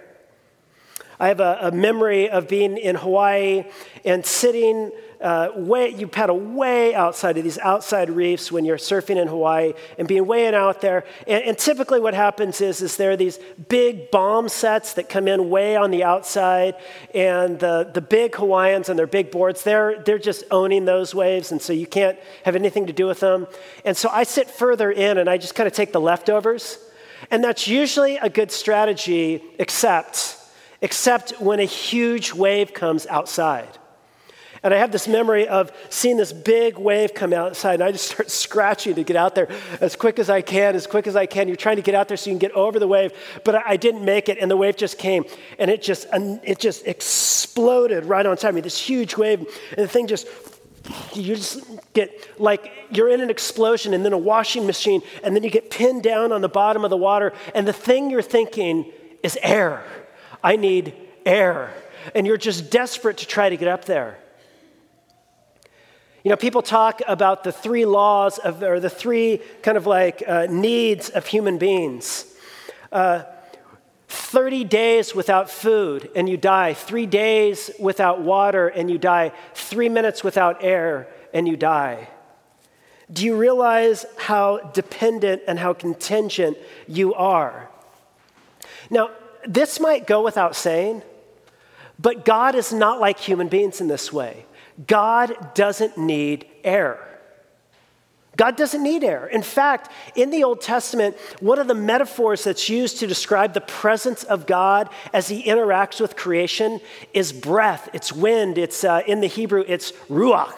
I 1.18 1.28
have 1.28 1.40
a, 1.40 1.58
a 1.62 1.70
memory 1.70 2.28
of 2.28 2.48
being 2.48 2.76
in 2.78 2.94
Hawaii 2.96 3.66
and 4.06 4.24
sitting 4.24 4.90
uh, 5.20 5.48
way, 5.56 5.88
you 5.90 6.06
paddle 6.06 6.38
way 6.38 6.94
outside 6.94 7.38
of 7.38 7.44
these 7.44 7.58
outside 7.58 8.10
reefs 8.10 8.52
when 8.52 8.64
you're 8.64 8.76
surfing 8.76 9.20
in 9.20 9.28
Hawaii 9.28 9.72
and 9.98 10.06
being 10.06 10.26
way 10.26 10.52
out 10.54 10.80
there. 10.80 11.04
And, 11.26 11.42
and, 11.44 11.58
typically, 11.58 12.00
what 12.00 12.14
happens 12.14 12.60
is, 12.60 12.82
is 12.82 12.96
there 12.96 13.12
are 13.12 13.16
these 13.16 13.38
big 13.68 14.10
bomb 14.10 14.48
sets 14.48 14.94
that 14.94 15.08
come 15.08 15.26
in 15.28 15.50
way 15.50 15.74
on 15.76 15.90
the 15.90 16.04
outside, 16.04 16.74
and 17.14 17.58
the, 17.58 17.90
the 17.92 18.00
big 18.00 18.34
Hawaiians 18.34 18.88
and 18.88 18.98
their 18.98 19.06
big 19.06 19.30
boards, 19.30 19.64
they're, 19.64 20.02
they're 20.02 20.18
just 20.18 20.44
owning 20.50 20.84
those 20.84 21.14
waves, 21.14 21.50
and 21.52 21.60
so 21.60 21.72
you 21.72 21.86
can't 21.86 22.18
have 22.44 22.54
anything 22.54 22.86
to 22.86 22.92
do 22.92 23.06
with 23.06 23.20
them. 23.20 23.46
And 23.84 23.96
so 23.96 24.08
I 24.10 24.24
sit 24.24 24.50
further 24.50 24.90
in 24.90 25.18
and 25.18 25.28
I 25.28 25.38
just 25.38 25.54
kind 25.54 25.66
of 25.66 25.72
take 25.72 25.92
the 25.92 26.00
leftovers. 26.00 26.78
And 27.30 27.42
that's 27.42 27.66
usually 27.66 28.18
a 28.18 28.28
good 28.28 28.52
strategy, 28.52 29.42
except, 29.58 30.36
except 30.82 31.40
when 31.40 31.60
a 31.60 31.64
huge 31.64 32.32
wave 32.34 32.74
comes 32.74 33.06
outside. 33.06 33.68
And 34.62 34.72
I 34.74 34.78
have 34.78 34.92
this 34.92 35.06
memory 35.08 35.48
of 35.48 35.72
seeing 35.90 36.16
this 36.16 36.32
big 36.32 36.78
wave 36.78 37.14
come 37.14 37.32
outside, 37.32 37.74
and 37.74 37.82
I 37.84 37.92
just 37.92 38.06
start 38.08 38.30
scratching 38.30 38.94
to 38.96 39.04
get 39.04 39.16
out 39.16 39.34
there 39.34 39.48
as 39.80 39.96
quick 39.96 40.18
as 40.18 40.30
I 40.30 40.40
can, 40.42 40.74
as 40.74 40.86
quick 40.86 41.06
as 41.06 41.16
I 41.16 41.26
can. 41.26 41.48
You're 41.48 41.56
trying 41.56 41.76
to 41.76 41.82
get 41.82 41.94
out 41.94 42.08
there 42.08 42.16
so 42.16 42.30
you 42.30 42.32
can 42.34 42.38
get 42.38 42.52
over 42.52 42.78
the 42.78 42.88
wave, 42.88 43.12
but 43.44 43.54
I 43.54 43.76
didn't 43.76 44.04
make 44.04 44.28
it, 44.28 44.38
and 44.40 44.50
the 44.50 44.56
wave 44.56 44.76
just 44.76 44.98
came, 44.98 45.24
and 45.58 45.70
it 45.70 45.82
just 45.82 46.06
it 46.12 46.58
just 46.58 46.86
exploded 46.86 48.04
right 48.04 48.24
on 48.24 48.36
top 48.36 48.50
of 48.50 48.54
me. 48.54 48.60
This 48.60 48.80
huge 48.80 49.16
wave, 49.16 49.40
and 49.76 49.84
the 49.84 49.88
thing 49.88 50.06
just 50.06 50.26
you 51.14 51.34
just 51.34 51.60
get 51.94 52.40
like 52.40 52.70
you're 52.90 53.08
in 53.08 53.20
an 53.20 53.28
explosion 53.28 53.92
and 53.92 54.04
then 54.04 54.12
a 54.12 54.18
washing 54.18 54.66
machine 54.68 55.02
and 55.24 55.34
then 55.34 55.42
you 55.42 55.50
get 55.50 55.68
pinned 55.68 56.00
down 56.00 56.30
on 56.30 56.42
the 56.42 56.48
bottom 56.48 56.84
of 56.84 56.90
the 56.90 56.96
water 56.96 57.32
and 57.56 57.66
the 57.66 57.72
thing 57.72 58.08
you're 58.08 58.22
thinking 58.22 58.88
is 59.24 59.36
air 59.42 59.82
i 60.44 60.54
need 60.54 60.94
air 61.24 61.74
and 62.14 62.24
you're 62.24 62.36
just 62.36 62.70
desperate 62.70 63.16
to 63.16 63.26
try 63.26 63.48
to 63.48 63.56
get 63.56 63.66
up 63.66 63.84
there 63.86 64.16
you 66.26 66.30
know, 66.30 66.36
people 66.36 66.60
talk 66.60 67.02
about 67.06 67.44
the 67.44 67.52
three 67.52 67.84
laws 67.86 68.38
of, 68.38 68.60
or 68.60 68.80
the 68.80 68.90
three 68.90 69.40
kind 69.62 69.76
of 69.76 69.86
like 69.86 70.24
uh, 70.26 70.48
needs 70.50 71.08
of 71.08 71.24
human 71.24 71.56
beings. 71.56 72.24
Uh, 72.90 73.22
30 74.08 74.64
days 74.64 75.14
without 75.14 75.48
food 75.48 76.10
and 76.16 76.28
you 76.28 76.36
die, 76.36 76.74
three 76.74 77.06
days 77.06 77.70
without 77.78 78.22
water 78.22 78.66
and 78.66 78.90
you 78.90 78.98
die, 78.98 79.30
three 79.54 79.88
minutes 79.88 80.24
without 80.24 80.64
air 80.64 81.06
and 81.32 81.46
you 81.46 81.56
die. 81.56 82.08
Do 83.12 83.24
you 83.24 83.36
realize 83.36 84.04
how 84.18 84.58
dependent 84.74 85.42
and 85.46 85.60
how 85.60 85.74
contingent 85.74 86.56
you 86.88 87.14
are? 87.14 87.70
Now, 88.90 89.10
this 89.46 89.78
might 89.78 90.08
go 90.08 90.24
without 90.24 90.56
saying, 90.56 91.02
but 92.00 92.24
God 92.24 92.56
is 92.56 92.72
not 92.72 92.98
like 92.98 93.20
human 93.20 93.46
beings 93.46 93.80
in 93.80 93.86
this 93.86 94.12
way. 94.12 94.45
God 94.84 95.54
doesn't 95.54 95.96
need 95.96 96.46
air. 96.62 97.02
God 98.36 98.56
doesn't 98.56 98.82
need 98.82 99.02
air. 99.02 99.26
In 99.26 99.42
fact, 99.42 99.90
in 100.14 100.30
the 100.30 100.44
Old 100.44 100.60
Testament, 100.60 101.16
one 101.40 101.58
of 101.58 101.68
the 101.68 101.74
metaphors 101.74 102.44
that's 102.44 102.68
used 102.68 102.98
to 102.98 103.06
describe 103.06 103.54
the 103.54 103.62
presence 103.62 104.24
of 104.24 104.46
God 104.46 104.90
as 105.14 105.28
he 105.28 105.42
interacts 105.42 105.98
with 106.02 106.16
creation 106.16 106.80
is 107.14 107.32
breath, 107.32 107.88
it's 107.94 108.12
wind, 108.12 108.58
it's 108.58 108.84
uh, 108.84 109.00
in 109.06 109.20
the 109.22 109.26
Hebrew, 109.26 109.64
it's 109.66 109.92
ruach. 110.10 110.52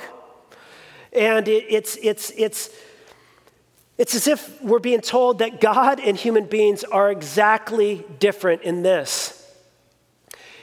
And 1.12 1.46
it, 1.46 1.66
it's, 1.68 1.94
it's, 2.02 2.30
it's, 2.36 2.70
it's 3.96 4.14
as 4.16 4.26
if 4.26 4.60
we're 4.60 4.78
being 4.80 5.00
told 5.00 5.38
that 5.38 5.60
God 5.60 6.00
and 6.00 6.16
human 6.16 6.46
beings 6.46 6.82
are 6.82 7.12
exactly 7.12 8.04
different 8.18 8.62
in 8.62 8.82
this. 8.82 9.34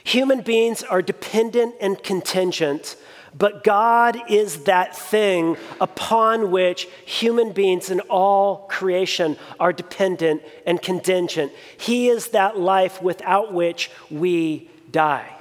Human 0.04 0.42
beings 0.42 0.82
are 0.82 1.00
dependent 1.00 1.76
and 1.80 2.00
contingent 2.02 2.96
but 3.38 3.64
God 3.64 4.16
is 4.30 4.64
that 4.64 4.96
thing 4.96 5.56
upon 5.80 6.50
which 6.50 6.88
human 7.04 7.52
beings 7.52 7.90
and 7.90 8.00
all 8.08 8.66
creation 8.70 9.36
are 9.60 9.72
dependent 9.72 10.42
and 10.64 10.80
contingent. 10.80 11.52
He 11.76 12.08
is 12.08 12.28
that 12.28 12.58
life 12.58 13.02
without 13.02 13.52
which 13.52 13.90
we 14.10 14.70
die. 14.90 15.35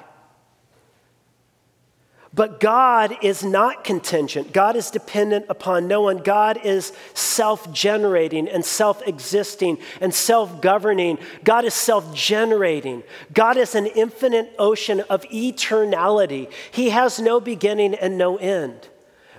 But 2.36 2.60
God 2.60 3.16
is 3.22 3.46
not 3.46 3.86
contingent. 3.86 4.52
God 4.52 4.76
is 4.76 4.92
dependent 4.92 5.46
upon 5.48 5.88
no 5.88 6.02
one. 6.02 6.18
God 6.18 6.60
is 6.66 6.92
self 7.14 7.72
generating 7.72 8.50
and 8.50 8.64
self 8.66 9.02
existing 9.08 9.78
and 10.02 10.14
self 10.14 10.62
governing. 10.62 11.18
God 11.46 11.64
is 11.64 11.74
self 11.74 12.14
generating. 12.14 13.04
God 13.34 13.56
is 13.56 13.74
an 13.74 13.86
infinite 13.86 14.54
ocean 14.60 15.00
of 15.10 15.22
eternality. 15.24 16.52
He 16.72 16.90
has 16.90 17.22
no 17.22 17.40
beginning 17.40 17.96
and 17.96 18.18
no 18.18 18.36
end. 18.36 18.90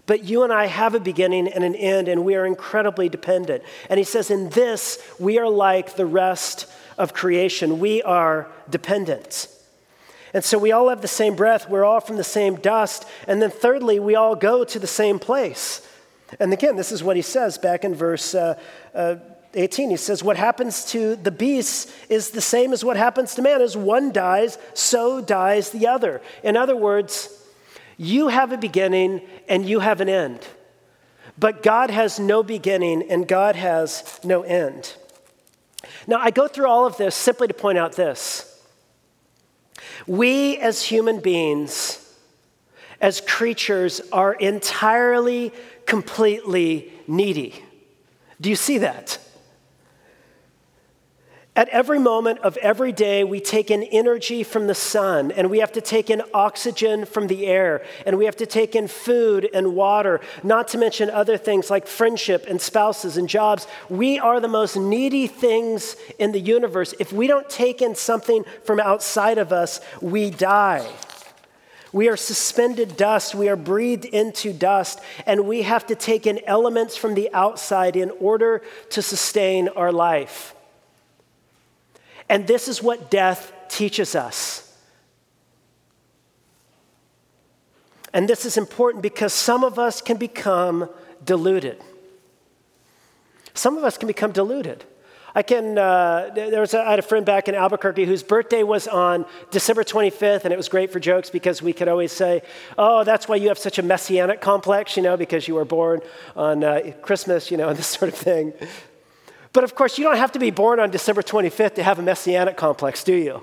But 0.07 0.25
you 0.25 0.43
and 0.43 0.53
I 0.53 0.67
have 0.67 0.95
a 0.95 1.01
beginning 1.01 1.49
and 1.49 1.65
an 1.65 1.75
end, 1.75 2.09
and 2.09 2.25
we 2.25 2.35
are 2.35 2.47
incredibly 2.47 3.11
dependent. 3.11 3.63
And 3.91 3.99
he 3.99 4.05
says, 4.05 4.31
In 4.31 4.49
this, 4.51 4.99
we 5.19 5.39
are 5.39 5.51
like 5.51 5.97
the 5.97 6.07
rest 6.07 6.65
of 6.97 7.13
creation. 7.13 7.79
We 7.79 8.01
are 8.03 8.47
dependent. 8.71 9.49
And 10.37 10.45
so 10.45 10.59
we 10.59 10.71
all 10.71 10.91
have 10.91 11.01
the 11.01 11.09
same 11.09 11.35
breath, 11.35 11.67
we're 11.67 11.83
all 11.87 11.99
from 12.01 12.17
the 12.19 12.23
same 12.23 12.57
dust. 12.57 13.07
And 13.27 13.41
then, 13.41 13.51
thirdly, 13.51 13.99
we 13.99 14.17
all 14.17 14.37
go 14.37 14.65
to 14.65 14.79
the 14.79 14.87
same 14.87 15.19
place. 15.19 15.81
And 16.39 16.53
again, 16.53 16.77
this 16.77 16.93
is 16.93 17.03
what 17.03 17.17
he 17.17 17.23
says 17.23 17.57
back 17.57 17.85
in 17.87 17.95
verse 17.95 18.35
uh, 18.35 18.61
uh, 18.95 19.17
18. 19.55 19.89
He 19.89 19.97
says, 19.97 20.23
What 20.23 20.37
happens 20.37 20.85
to 20.93 21.17
the 21.17 21.31
beasts 21.31 21.91
is 22.11 22.29
the 22.33 22.43
same 22.43 22.75
as 22.75 22.85
what 22.85 22.99
happens 22.99 23.35
to 23.37 23.41
man. 23.43 23.63
As 23.63 23.79
one 23.79 24.13
dies, 24.13 24.59
so 24.75 25.23
dies 25.23 25.71
the 25.71 25.87
other. 25.87 26.21
In 26.43 26.55
other 26.55 26.77
words, 26.77 27.31
you 27.97 28.29
have 28.29 28.53
a 28.53 28.59
beginning 28.59 29.23
and 29.49 29.67
you 29.67 29.81
have 29.81 30.03
an 30.03 30.11
end. 30.11 30.41
But 31.39 31.63
God 31.63 31.89
has 31.89 32.21
no 32.21 32.43
beginning 32.43 33.11
and 33.11 33.27
God 33.27 33.57
has 33.57 34.21
no 34.23 34.43
end. 34.43 34.97
Now, 36.07 36.17
I 36.19 36.31
go 36.31 36.47
through 36.47 36.69
all 36.69 36.85
of 36.85 36.99
this 36.99 37.15
simply 37.15 37.49
to 37.49 37.55
point 37.55 37.79
out 37.79 37.93
this 37.97 38.53
we 40.07 40.57
as 40.59 40.85
human 40.85 41.19
beings, 41.19 41.99
as 43.01 43.21
creatures, 43.21 44.01
are 44.13 44.33
entirely, 44.33 45.53
completely 45.85 46.93
needy. 47.09 47.61
Do 48.41 48.49
you 48.49 48.55
see 48.57 48.79
that? 48.79 49.19
At 51.57 51.71
every 51.71 51.99
moment 51.99 52.41
of 52.41 52.59
every 52.59 52.93
day, 52.93 53.25
we 53.25 53.41
take 53.41 53.71
in 53.71 53.83
energy 53.85 54.43
from 54.43 54.67
the 54.67 54.75
sun, 54.75 55.33
and 55.33 55.49
we 55.49 55.61
have 55.61 55.73
to 55.73 55.81
take 55.81 56.11
in 56.11 56.21
oxygen 56.35 57.07
from 57.07 57.29
the 57.29 57.47
air, 57.47 57.83
and 58.05 58.19
we 58.19 58.27
have 58.27 58.37
to 58.37 58.47
take 58.47 58.77
in 58.77 58.87
food 58.87 59.49
and 59.55 59.75
water, 59.75 60.21
not 60.43 60.69
to 60.69 60.79
mention 60.79 61.09
other 61.09 61.39
things 61.39 61.71
like 61.71 61.87
friendship 61.87 62.45
and 62.47 62.61
spouses 62.61 63.17
and 63.17 63.27
jobs. 63.27 63.67
We 63.89 64.19
are 64.19 64.39
the 64.39 64.49
most 64.49 64.77
needy 64.77 65.27
things 65.27 65.97
in 66.19 66.33
the 66.33 66.41
universe. 66.41 66.93
If 67.01 67.11
we 67.11 67.27
don't 67.27 67.49
take 67.49 67.81
in 67.81 67.95
something 67.95 68.45
from 68.65 68.79
outside 68.79 69.39
of 69.39 69.51
us, 69.51 69.81
we 70.03 70.29
die. 70.29 70.87
We 71.91 72.11
are 72.11 72.19
suspended 72.19 72.99
dust, 72.99 73.35
we 73.35 73.49
are 73.49 73.57
breathed 73.57 74.05
into 74.05 74.53
dust, 74.53 75.01
and 75.25 75.49
we 75.49 75.63
have 75.63 75.87
to 75.87 75.95
take 75.95 76.27
in 76.27 76.39
elements 76.47 76.99
from 76.99 77.15
the 77.15 77.31
outside 77.33 77.97
in 77.97 78.11
order 78.21 78.61
to 78.91 79.01
sustain 79.01 79.69
our 79.71 79.91
life. 79.91 80.53
And 82.29 82.47
this 82.47 82.69
is 82.69 82.83
what 82.83 83.11
death 83.11 83.53
teaches 83.69 84.15
us. 84.15 84.63
And 88.13 88.29
this 88.29 88.45
is 88.45 88.57
important 88.57 89.03
because 89.03 89.33
some 89.33 89.63
of 89.63 89.79
us 89.79 90.01
can 90.01 90.17
become 90.17 90.89
deluded. 91.25 91.81
Some 93.55 93.77
of 93.77 93.85
us 93.85 93.99
can 93.99 94.07
become 94.07 94.33
deluded. 94.33 94.85
I 95.35 95.43
can, 95.43 95.77
uh, 95.77 96.31
there 96.35 96.61
was 96.63 96.73
a, 96.73 96.81
I 96.81 96.91
had 96.93 96.99
a 96.99 97.03
friend 97.03 97.27
back 97.27 97.47
in 97.47 97.55
Albuquerque 97.55 98.07
whose 98.07 98.23
birthday 98.23 98.63
was 98.63 98.89
on 98.89 99.27
December 99.51 99.85
25th, 99.85 100.45
and 100.45 100.53
it 100.53 100.57
was 100.57 100.71
great 100.71 100.91
for 100.91 100.99
jokes 100.99 101.29
because 101.29 101.61
we 101.61 101.75
could 101.75 101.89
always 101.89 102.11
say, 102.11 102.41
oh, 102.79 103.05
that's 103.05 103.29
why 103.29 103.37
you 103.37 103.49
have 103.49 103.59
such 103.59 103.79
a 103.79 103.83
messianic 103.83 104.41
complex, 104.41 104.97
you 104.97 105.03
know, 105.03 105.19
because 105.19 105.47
you 105.47 105.55
were 105.57 105.67
born 105.67 106.01
on 106.35 106.65
uh, 106.65 106.93
Christmas, 107.03 107.51
you 107.51 107.59
know, 107.59 107.69
and 107.69 107.79
this 107.79 107.87
sort 107.87 108.11
of 108.11 108.19
thing. 108.19 108.55
But 109.57 109.65
of 109.65 109.75
course, 109.75 109.97
you 109.97 110.05
don't 110.05 110.19
have 110.19 110.33
to 110.33 110.39
be 110.39 110.51
born 110.51 110.79
on 110.81 110.91
December 110.91 111.23
25th 111.23 111.77
to 111.77 111.83
have 111.83 111.99
a 111.99 112.03
messianic 112.03 112.59
complex, 112.59 113.03
do 113.03 113.15
you? 113.15 113.43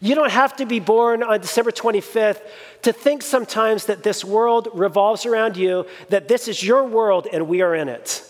You 0.00 0.16
don't 0.16 0.32
have 0.32 0.56
to 0.56 0.66
be 0.66 0.80
born 0.80 1.22
on 1.22 1.38
December 1.40 1.70
25th 1.70 2.42
to 2.82 2.92
think 2.92 3.22
sometimes 3.22 3.86
that 3.86 4.02
this 4.02 4.24
world 4.24 4.66
revolves 4.74 5.24
around 5.24 5.56
you, 5.56 5.86
that 6.08 6.26
this 6.26 6.48
is 6.48 6.60
your 6.60 6.82
world 6.82 7.28
and 7.32 7.46
we 7.46 7.62
are 7.62 7.72
in 7.72 7.88
it. 7.88 8.20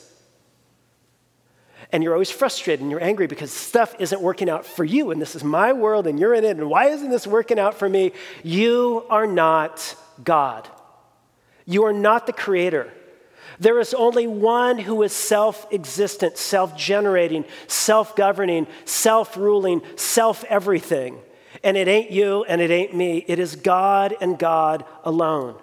And 1.92 2.02
you're 2.02 2.12
always 2.12 2.30
frustrated 2.30 2.82
and 2.82 2.90
you're 2.90 3.02
angry 3.02 3.26
because 3.26 3.50
stuff 3.50 3.94
isn't 3.98 4.20
working 4.20 4.50
out 4.50 4.66
for 4.66 4.84
you, 4.84 5.10
and 5.10 5.18
this 5.18 5.34
is 5.34 5.42
my 5.42 5.72
world 5.72 6.06
and 6.06 6.20
you're 6.20 6.34
in 6.34 6.44
it, 6.44 6.58
and 6.58 6.68
why 6.68 6.88
isn't 6.88 7.08
this 7.08 7.26
working 7.26 7.58
out 7.58 7.72
for 7.78 7.88
me? 7.88 8.12
You 8.44 9.04
are 9.08 9.26
not 9.26 9.96
God. 10.22 10.68
You 11.64 11.84
are 11.86 11.94
not 11.94 12.26
the 12.26 12.34
creator. 12.34 12.92
There 13.58 13.80
is 13.80 13.94
only 13.94 14.26
one 14.26 14.78
who 14.78 15.02
is 15.02 15.12
self 15.12 15.66
existent, 15.72 16.36
self 16.36 16.76
generating, 16.76 17.44
self 17.66 18.14
governing, 18.16 18.66
self 18.84 19.36
ruling, 19.36 19.82
self 19.96 20.44
everything. 20.44 21.18
And 21.64 21.76
it 21.76 21.88
ain't 21.88 22.10
you 22.10 22.44
and 22.44 22.60
it 22.60 22.70
ain't 22.70 22.94
me. 22.94 23.24
It 23.26 23.38
is 23.38 23.56
God 23.56 24.14
and 24.20 24.38
God 24.38 24.84
alone. 25.04 25.56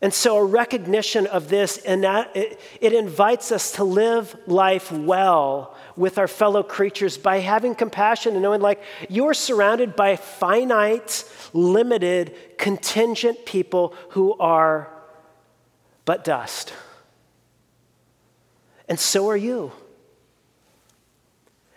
And 0.00 0.12
so, 0.12 0.36
a 0.36 0.44
recognition 0.44 1.26
of 1.26 1.48
this, 1.48 1.78
and 1.78 2.04
it, 2.04 2.58
it 2.82 2.92
invites 2.92 3.50
us 3.52 3.72
to 3.72 3.84
live 3.84 4.34
life 4.46 4.90
well 4.92 5.74
with 5.96 6.18
our 6.18 6.28
fellow 6.28 6.62
creatures 6.62 7.16
by 7.16 7.38
having 7.38 7.74
compassion 7.74 8.34
and 8.34 8.42
knowing, 8.42 8.60
like, 8.60 8.82
you 9.08 9.26
are 9.28 9.34
surrounded 9.34 9.96
by 9.96 10.16
finite, 10.16 11.24
limited, 11.54 12.34
contingent 12.58 13.46
people 13.46 13.94
who 14.10 14.34
are 14.38 14.90
but 16.06 16.24
dust. 16.24 16.72
And 18.88 18.98
so 18.98 19.28
are 19.28 19.36
you. 19.36 19.72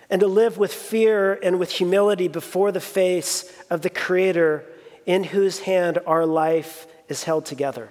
And 0.09 0.21
to 0.21 0.27
live 0.27 0.57
with 0.57 0.71
fear 0.71 1.33
and 1.43 1.59
with 1.59 1.71
humility 1.71 2.29
before 2.29 2.71
the 2.71 2.79
face 2.79 3.51
of 3.69 3.81
the 3.81 3.89
Creator 3.89 4.63
in 5.05 5.23
whose 5.25 5.59
hand 5.61 5.99
our 6.07 6.25
life 6.25 6.87
is 7.09 7.23
held 7.25 7.45
together. 7.45 7.89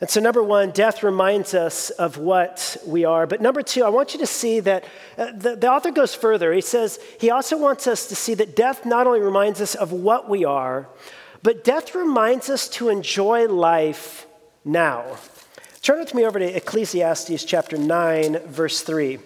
And 0.00 0.08
so, 0.08 0.18
number 0.20 0.42
one, 0.42 0.70
death 0.70 1.02
reminds 1.02 1.52
us 1.52 1.90
of 1.90 2.16
what 2.16 2.78
we 2.86 3.04
are. 3.04 3.26
But 3.26 3.42
number 3.42 3.60
two, 3.60 3.84
I 3.84 3.90
want 3.90 4.14
you 4.14 4.20
to 4.20 4.26
see 4.26 4.60
that 4.60 4.84
uh, 5.18 5.26
the, 5.36 5.56
the 5.56 5.70
author 5.70 5.90
goes 5.90 6.14
further. 6.14 6.54
He 6.54 6.62
says 6.62 6.98
he 7.20 7.28
also 7.30 7.58
wants 7.58 7.86
us 7.86 8.06
to 8.08 8.14
see 8.16 8.32
that 8.34 8.56
death 8.56 8.86
not 8.86 9.06
only 9.06 9.20
reminds 9.20 9.60
us 9.60 9.74
of 9.74 9.92
what 9.92 10.26
we 10.26 10.42
are, 10.46 10.86
but 11.42 11.64
death 11.64 11.94
reminds 11.94 12.50
us 12.50 12.68
to 12.70 12.88
enjoy 12.88 13.46
life 13.48 14.26
now. 14.64 15.16
Turn 15.82 15.98
with 15.98 16.12
me 16.14 16.24
over 16.26 16.38
to 16.38 16.44
Ecclesiastes 16.56 17.44
chapter 17.44 17.78
9, 17.78 18.38
verse 18.46 18.82
3. 18.82 19.18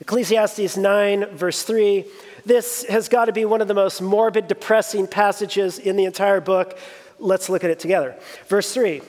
Ecclesiastes 0.00 0.76
9, 0.76 1.26
verse 1.26 1.62
3. 1.62 2.04
This 2.44 2.84
has 2.86 3.08
got 3.08 3.26
to 3.26 3.32
be 3.32 3.44
one 3.44 3.60
of 3.60 3.68
the 3.68 3.74
most 3.74 4.00
morbid, 4.00 4.48
depressing 4.48 5.06
passages 5.06 5.78
in 5.78 5.94
the 5.96 6.06
entire 6.06 6.40
book. 6.40 6.76
Let's 7.20 7.48
look 7.48 7.62
at 7.62 7.70
it 7.70 7.78
together. 7.78 8.16
Verse 8.48 8.72
3 8.74 9.02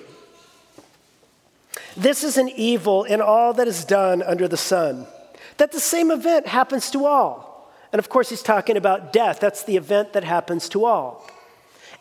This 1.98 2.24
is 2.24 2.38
an 2.38 2.50
evil 2.50 3.04
in 3.06 3.22
all 3.22 3.54
that 3.54 3.67
is 3.70 3.84
done 3.86 4.22
under 4.22 4.48
the 4.48 4.58
sun, 4.58 5.08
that 5.58 5.72
the 5.72 5.80
same 5.80 6.12
event 6.12 6.46
happens 6.46 6.91
to 6.91 7.06
all. 7.08 7.72
And 7.91 7.98
of 8.00 8.10
course, 8.10 8.30
he's 8.30 8.44
talking 8.44 8.78
about 8.78 9.12
death. 9.12 9.39
That's 9.39 9.63
the 9.63 9.78
event 9.78 10.13
that 10.13 10.24
happens 10.24 10.70
to 10.70 10.86
all. 10.86 11.26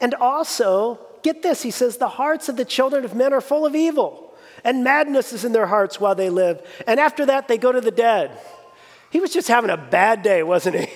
And 0.00 0.14
also, 0.14 0.98
get 1.22 1.42
this, 1.42 1.62
he 1.62 1.70
says, 1.70 1.98
the 1.98 2.08
hearts 2.08 2.48
of 2.48 2.56
the 2.56 2.64
children 2.64 3.04
of 3.04 3.14
men 3.14 3.32
are 3.32 3.42
full 3.42 3.66
of 3.66 3.76
evil, 3.76 4.34
and 4.64 4.82
madness 4.82 5.32
is 5.32 5.44
in 5.44 5.52
their 5.52 5.66
hearts 5.66 6.00
while 6.00 6.14
they 6.14 6.30
live. 6.30 6.62
And 6.86 6.98
after 6.98 7.26
that, 7.26 7.48
they 7.48 7.58
go 7.58 7.70
to 7.70 7.80
the 7.82 7.90
dead. 7.90 8.30
He 9.10 9.20
was 9.20 9.32
just 9.32 9.48
having 9.48 9.70
a 9.70 9.76
bad 9.76 10.22
day, 10.22 10.42
wasn't 10.42 10.76
he? 10.80 10.88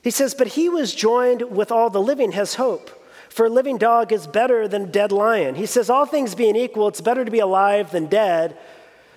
He 0.00 0.12
says, 0.12 0.32
But 0.32 0.46
he 0.46 0.70
was 0.70 0.94
joined 0.94 1.42
with 1.50 1.70
all 1.70 1.90
the 1.90 2.00
living, 2.00 2.32
has 2.32 2.54
hope. 2.54 2.88
For 3.28 3.46
a 3.46 3.50
living 3.50 3.76
dog 3.76 4.10
is 4.10 4.26
better 4.28 4.66
than 4.66 4.84
a 4.84 4.86
dead 4.86 5.12
lion. 5.12 5.56
He 5.56 5.66
says, 5.66 5.90
All 5.90 6.06
things 6.06 6.34
being 6.36 6.56
equal, 6.56 6.86
it's 6.88 7.02
better 7.02 7.24
to 7.26 7.30
be 7.30 7.40
alive 7.40 7.90
than 7.90 8.06
dead. 8.06 8.56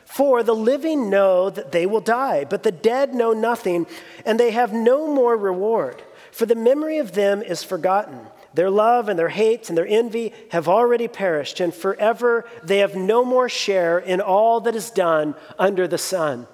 For 0.05 0.43
the 0.43 0.55
living 0.55 1.09
know 1.09 1.49
that 1.51 1.71
they 1.71 1.85
will 1.85 2.01
die, 2.01 2.43
but 2.45 2.63
the 2.63 2.73
dead 2.73 3.13
know 3.15 3.31
nothing, 3.31 3.85
and 4.25 4.37
they 4.37 4.51
have 4.51 4.73
no 4.73 5.07
more 5.07 5.37
reward. 5.37 6.01
For 6.31 6.45
the 6.45 6.55
memory 6.55 6.97
of 6.97 7.11
them 7.11 7.43
is 7.43 7.63
forgotten. 7.63 8.19
Their 8.53 8.69
love 8.69 9.07
and 9.09 9.19
their 9.19 9.29
hates 9.29 9.69
and 9.69 9.77
their 9.77 9.87
envy 9.87 10.33
have 10.51 10.67
already 10.67 11.07
perished, 11.07 11.59
and 11.59 11.73
forever 11.73 12.45
they 12.63 12.79
have 12.79 12.95
no 12.95 13.23
more 13.23 13.47
share 13.47 13.99
in 13.99 14.19
all 14.21 14.59
that 14.61 14.75
is 14.75 14.89
done 14.89 15.35
under 15.59 15.87
the 15.87 15.97
sun. 15.97 16.47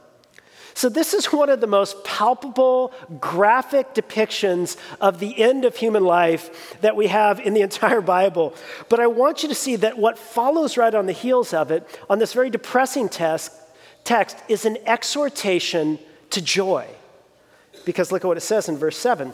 So, 0.76 0.90
this 0.90 1.16
is 1.16 1.34
one 1.34 1.50
of 1.50 1.60
the 1.60 1.66
most 1.66 2.04
palpable, 2.04 2.94
graphic 3.20 3.96
depictions 3.96 4.78
of 5.02 5.18
the 5.20 5.40
end 5.42 5.66
of 5.66 5.76
human 5.76 6.04
life 6.04 6.76
that 6.82 6.96
we 6.96 7.08
have 7.08 7.40
in 7.40 7.56
the 7.56 7.62
entire 7.62 8.02
Bible. 8.02 8.54
But 8.88 9.00
I 9.00 9.08
want 9.08 9.42
you 9.42 9.50
to 9.50 9.56
see 9.56 9.76
that 9.78 9.98
what 9.98 10.20
follows 10.20 10.78
right 10.78 10.94
on 10.94 11.08
the 11.08 11.14
heels 11.14 11.52
of 11.52 11.72
it, 11.72 11.84
on 12.12 12.20
this 12.20 12.34
very 12.34 12.52
depressing 12.52 13.10
test, 13.10 13.52
text, 14.04 14.38
is 14.48 14.66
an 14.66 14.78
exhortation 14.86 15.98
to 16.30 16.44
joy. 16.44 16.88
Because 17.86 18.12
look 18.12 18.24
at 18.24 18.28
what 18.28 18.38
it 18.38 18.42
says 18.42 18.70
in 18.70 18.78
verse 18.78 18.98
7. 18.98 19.34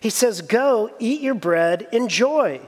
He 0.00 0.10
says, 0.10 0.42
Go, 0.42 0.90
eat 0.98 1.20
your 1.20 1.34
bread, 1.34 1.86
enjoy. 1.92 2.60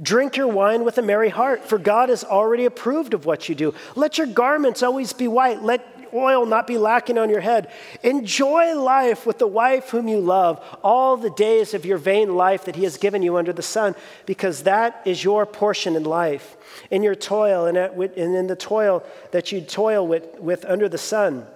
Drink 0.00 0.36
your 0.36 0.48
wine 0.48 0.84
with 0.84 0.98
a 0.98 1.02
merry 1.02 1.28
heart, 1.28 1.64
for 1.68 1.78
God 1.78 2.08
has 2.08 2.24
already 2.24 2.64
approved 2.64 3.14
of 3.14 3.26
what 3.26 3.48
you 3.48 3.54
do. 3.54 3.74
Let 3.94 4.18
your 4.18 4.26
garments 4.26 4.82
always 4.82 5.12
be 5.12 5.28
white. 5.28 5.62
Let 5.62 5.86
oil 6.14 6.44
not 6.44 6.66
be 6.66 6.76
lacking 6.76 7.18
on 7.18 7.30
your 7.30 7.40
head. 7.40 7.70
Enjoy 8.02 8.74
life 8.78 9.24
with 9.26 9.38
the 9.38 9.46
wife 9.46 9.90
whom 9.90 10.08
you 10.08 10.18
love, 10.18 10.62
all 10.82 11.16
the 11.16 11.30
days 11.30 11.72
of 11.74 11.84
your 11.86 11.96
vain 11.98 12.34
life 12.36 12.64
that 12.64 12.76
he 12.76 12.84
has 12.84 12.96
given 12.98 13.22
you 13.22 13.36
under 13.36 13.52
the 13.52 13.62
sun, 13.62 13.94
because 14.26 14.64
that 14.64 15.00
is 15.04 15.24
your 15.24 15.46
portion 15.46 15.94
in 15.96 16.04
life, 16.04 16.56
in 16.90 17.02
your 17.02 17.14
toil, 17.14 17.66
and, 17.66 17.76
at, 17.76 17.94
and 17.94 18.34
in 18.34 18.46
the 18.46 18.56
toil 18.56 19.04
that 19.30 19.52
you 19.52 19.60
toil 19.60 20.06
with, 20.06 20.38
with 20.38 20.64
under 20.64 20.88
the 20.88 20.98
sun. 20.98 21.46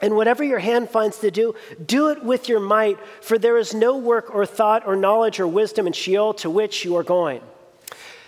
And 0.00 0.14
whatever 0.14 0.44
your 0.44 0.60
hand 0.60 0.90
finds 0.90 1.18
to 1.18 1.30
do, 1.30 1.54
do 1.84 2.08
it 2.10 2.22
with 2.22 2.48
your 2.48 2.60
might, 2.60 2.98
for 3.20 3.36
there 3.38 3.56
is 3.56 3.74
no 3.74 3.96
work 3.96 4.32
or 4.34 4.46
thought 4.46 4.86
or 4.86 4.94
knowledge 4.94 5.40
or 5.40 5.46
wisdom 5.46 5.86
in 5.86 5.92
Sheol 5.92 6.34
to 6.34 6.50
which 6.50 6.84
you 6.84 6.96
are 6.96 7.02
going. 7.02 7.40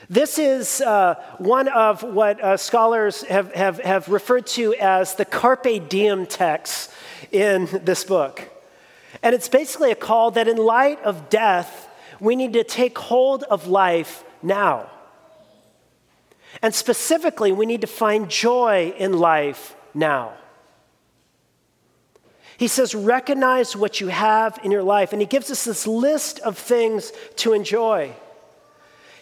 This 0.09 0.41
is 0.41 0.81
uh, 0.81 1.15
one 1.39 1.69
of 1.69 2.03
what 2.03 2.43
uh, 2.43 2.57
scholars 2.57 3.23
have, 3.25 3.53
have, 3.53 3.79
have 3.79 4.09
referred 4.09 4.49
to 4.49 4.75
as 4.75 5.15
the 5.15 5.25
Carpe 5.25 5.89
Diem 5.89 6.27
text 6.27 6.91
in 7.31 7.69
this 7.85 8.03
book. 8.03 8.49
And 9.23 9.35
it's 9.35 9.49
basically 9.49 9.93
a 9.93 9.97
call 9.97 10.33
that 10.33 10.49
in 10.49 10.57
light 10.57 11.01
of 11.03 11.31
death, 11.31 11.89
we 12.19 12.35
need 12.35 12.55
to 12.55 12.65
take 12.65 12.99
hold 12.99 13.45
of 13.45 13.69
life 13.69 14.25
now. 14.43 14.91
And 16.63 16.75
specifically, 16.75 17.53
we 17.53 17.65
need 17.65 17.83
to 17.83 17.87
find 17.87 18.29
joy 18.29 18.93
in 18.99 19.13
life 19.13 19.77
now. 19.95 20.33
He 22.61 22.69
says, 22.69 22.95
recognize 22.95 23.75
what 23.75 24.03
you 24.03 24.09
have 24.09 24.59
in 24.63 24.71
your 24.71 24.83
life. 24.83 25.15
And 25.15 25.23
he 25.23 25.27
gives 25.27 25.51
us 25.51 25.65
this 25.65 25.87
list 25.87 26.41
of 26.41 26.59
things 26.59 27.11
to 27.37 27.55
enjoy. 27.55 28.13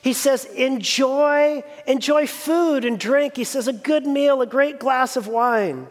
He 0.03 0.13
says, 0.13 0.45
enjoy, 0.47 1.63
enjoy 1.87 2.27
food 2.27 2.85
and 2.85 2.99
drink. 2.99 3.37
He 3.37 3.45
says, 3.45 3.69
a 3.69 3.73
good 3.73 4.05
meal, 4.05 4.43
a 4.43 4.47
great 4.47 4.81
glass 4.81 5.17
of 5.17 5.29
wine. 5.29 5.87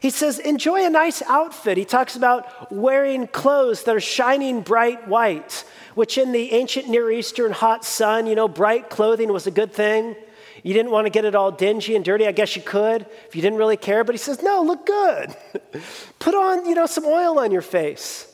He 0.00 0.10
says, 0.10 0.38
enjoy 0.38 0.84
a 0.84 0.90
nice 0.90 1.22
outfit. 1.22 1.78
He 1.78 1.86
talks 1.86 2.14
about 2.14 2.70
wearing 2.70 3.26
clothes 3.26 3.84
that 3.84 3.96
are 3.96 3.98
shining 3.98 4.60
bright 4.60 5.08
white, 5.08 5.64
which 5.94 6.18
in 6.18 6.32
the 6.32 6.52
ancient 6.52 6.90
Near 6.90 7.10
Eastern 7.10 7.52
hot 7.52 7.86
sun, 7.86 8.26
you 8.26 8.34
know, 8.34 8.48
bright 8.48 8.90
clothing 8.90 9.32
was 9.32 9.46
a 9.46 9.50
good 9.50 9.72
thing. 9.72 10.14
You 10.62 10.72
didn't 10.74 10.92
want 10.92 11.06
to 11.06 11.10
get 11.10 11.24
it 11.24 11.34
all 11.34 11.50
dingy 11.50 11.96
and 11.96 12.04
dirty. 12.04 12.26
I 12.26 12.32
guess 12.32 12.54
you 12.54 12.62
could 12.62 13.06
if 13.26 13.34
you 13.34 13.42
didn't 13.42 13.58
really 13.58 13.76
care. 13.76 14.04
But 14.04 14.14
he 14.14 14.18
says, 14.18 14.42
No, 14.42 14.62
look 14.62 14.86
good. 14.86 15.34
Put 16.18 16.34
on, 16.34 16.66
you 16.66 16.74
know, 16.74 16.86
some 16.86 17.04
oil 17.04 17.38
on 17.38 17.50
your 17.50 17.62
face. 17.62 18.28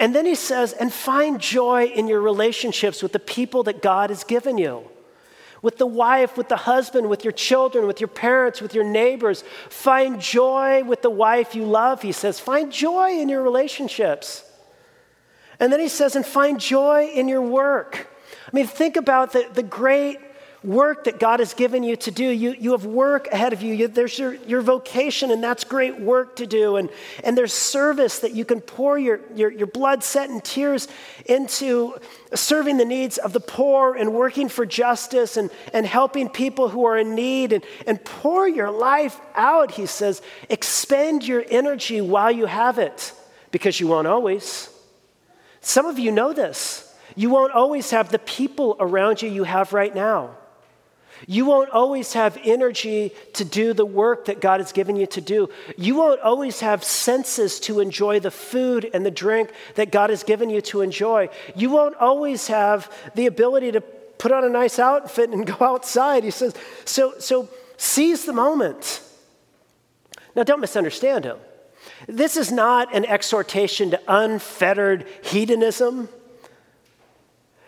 And 0.00 0.14
then 0.14 0.26
he 0.26 0.34
says, 0.34 0.72
And 0.72 0.92
find 0.92 1.40
joy 1.40 1.84
in 1.86 2.08
your 2.08 2.20
relationships 2.20 3.02
with 3.02 3.12
the 3.12 3.18
people 3.20 3.62
that 3.64 3.82
God 3.82 4.10
has 4.10 4.24
given 4.24 4.58
you 4.58 4.88
with 5.62 5.78
the 5.78 5.86
wife, 5.86 6.36
with 6.36 6.50
the 6.50 6.56
husband, 6.58 7.08
with 7.08 7.24
your 7.24 7.32
children, 7.32 7.86
with 7.86 7.98
your 7.98 8.08
parents, 8.08 8.60
with 8.60 8.74
your 8.74 8.84
neighbors. 8.84 9.42
Find 9.70 10.20
joy 10.20 10.84
with 10.84 11.00
the 11.00 11.08
wife 11.08 11.54
you 11.54 11.64
love, 11.64 12.02
he 12.02 12.12
says. 12.12 12.38
Find 12.38 12.70
joy 12.70 13.12
in 13.12 13.30
your 13.30 13.42
relationships. 13.42 14.44
And 15.58 15.72
then 15.72 15.80
he 15.80 15.88
says, 15.88 16.16
and 16.16 16.26
find 16.26 16.60
joy 16.60 17.06
in 17.14 17.28
your 17.28 17.40
work. 17.40 18.08
I 18.46 18.50
mean, 18.52 18.66
think 18.66 18.98
about 18.98 19.32
the, 19.32 19.48
the 19.54 19.62
great 19.62 20.18
work 20.64 21.04
that 21.04 21.18
God 21.20 21.40
has 21.40 21.52
given 21.54 21.82
you 21.82 21.94
to 21.96 22.10
do. 22.10 22.24
You, 22.24 22.54
you 22.58 22.72
have 22.72 22.86
work 22.86 23.28
ahead 23.30 23.52
of 23.52 23.62
you. 23.62 23.74
you 23.74 23.88
there's 23.88 24.18
your, 24.18 24.34
your 24.46 24.62
vocation, 24.62 25.30
and 25.30 25.44
that's 25.44 25.62
great 25.64 26.00
work 26.00 26.36
to 26.36 26.46
do. 26.46 26.76
And, 26.76 26.88
and 27.22 27.36
there's 27.36 27.52
service 27.52 28.20
that 28.20 28.32
you 28.32 28.44
can 28.44 28.60
pour 28.60 28.98
your, 28.98 29.20
your, 29.36 29.52
your 29.52 29.66
blood, 29.66 30.02
sweat, 30.02 30.30
and 30.30 30.42
tears 30.42 30.88
into 31.26 31.94
serving 32.34 32.78
the 32.78 32.84
needs 32.84 33.18
of 33.18 33.32
the 33.34 33.40
poor 33.40 33.94
and 33.94 34.14
working 34.14 34.48
for 34.48 34.64
justice 34.64 35.36
and, 35.36 35.50
and 35.74 35.86
helping 35.86 36.28
people 36.30 36.68
who 36.70 36.84
are 36.86 36.96
in 36.96 37.14
need 37.14 37.52
and, 37.52 37.62
and 37.86 38.02
pour 38.04 38.48
your 38.48 38.70
life 38.70 39.20
out, 39.34 39.70
he 39.72 39.84
says. 39.86 40.22
Expend 40.48 41.26
your 41.26 41.44
energy 41.50 42.00
while 42.00 42.32
you 42.32 42.46
have 42.46 42.78
it 42.78 43.12
because 43.50 43.78
you 43.78 43.86
won't 43.86 44.06
always. 44.06 44.70
Some 45.60 45.86
of 45.86 45.98
you 45.98 46.10
know 46.10 46.32
this. 46.32 46.90
You 47.16 47.30
won't 47.30 47.52
always 47.52 47.90
have 47.90 48.08
the 48.10 48.18
people 48.18 48.76
around 48.80 49.22
you 49.22 49.28
you 49.30 49.44
have 49.44 49.72
right 49.72 49.94
now. 49.94 50.36
You 51.26 51.44
won't 51.46 51.70
always 51.70 52.12
have 52.12 52.38
energy 52.44 53.12
to 53.34 53.44
do 53.44 53.72
the 53.72 53.86
work 53.86 54.26
that 54.26 54.40
God 54.40 54.60
has 54.60 54.72
given 54.72 54.96
you 54.96 55.06
to 55.08 55.20
do. 55.20 55.48
You 55.76 55.94
won't 55.94 56.20
always 56.20 56.60
have 56.60 56.84
senses 56.84 57.58
to 57.60 57.80
enjoy 57.80 58.20
the 58.20 58.30
food 58.30 58.90
and 58.92 59.04
the 59.04 59.10
drink 59.10 59.50
that 59.76 59.90
God 59.90 60.10
has 60.10 60.22
given 60.22 60.50
you 60.50 60.60
to 60.62 60.80
enjoy. 60.82 61.28
You 61.56 61.70
won't 61.70 61.96
always 61.96 62.48
have 62.48 62.90
the 63.14 63.26
ability 63.26 63.72
to 63.72 63.80
put 63.80 64.32
on 64.32 64.44
a 64.44 64.48
nice 64.48 64.78
outfit 64.78 65.30
and 65.30 65.46
go 65.58 65.58
outside. 65.64 66.24
He 66.24 66.30
says, 66.30 66.54
so, 66.84 67.14
so 67.18 67.48
seize 67.76 68.24
the 68.24 68.32
moment. 68.32 69.00
Now, 70.36 70.42
don't 70.42 70.60
misunderstand 70.60 71.24
him. 71.24 71.36
This 72.08 72.36
is 72.36 72.52
not 72.52 72.94
an 72.94 73.04
exhortation 73.04 73.90
to 73.90 74.00
unfettered 74.08 75.06
hedonism. 75.22 76.08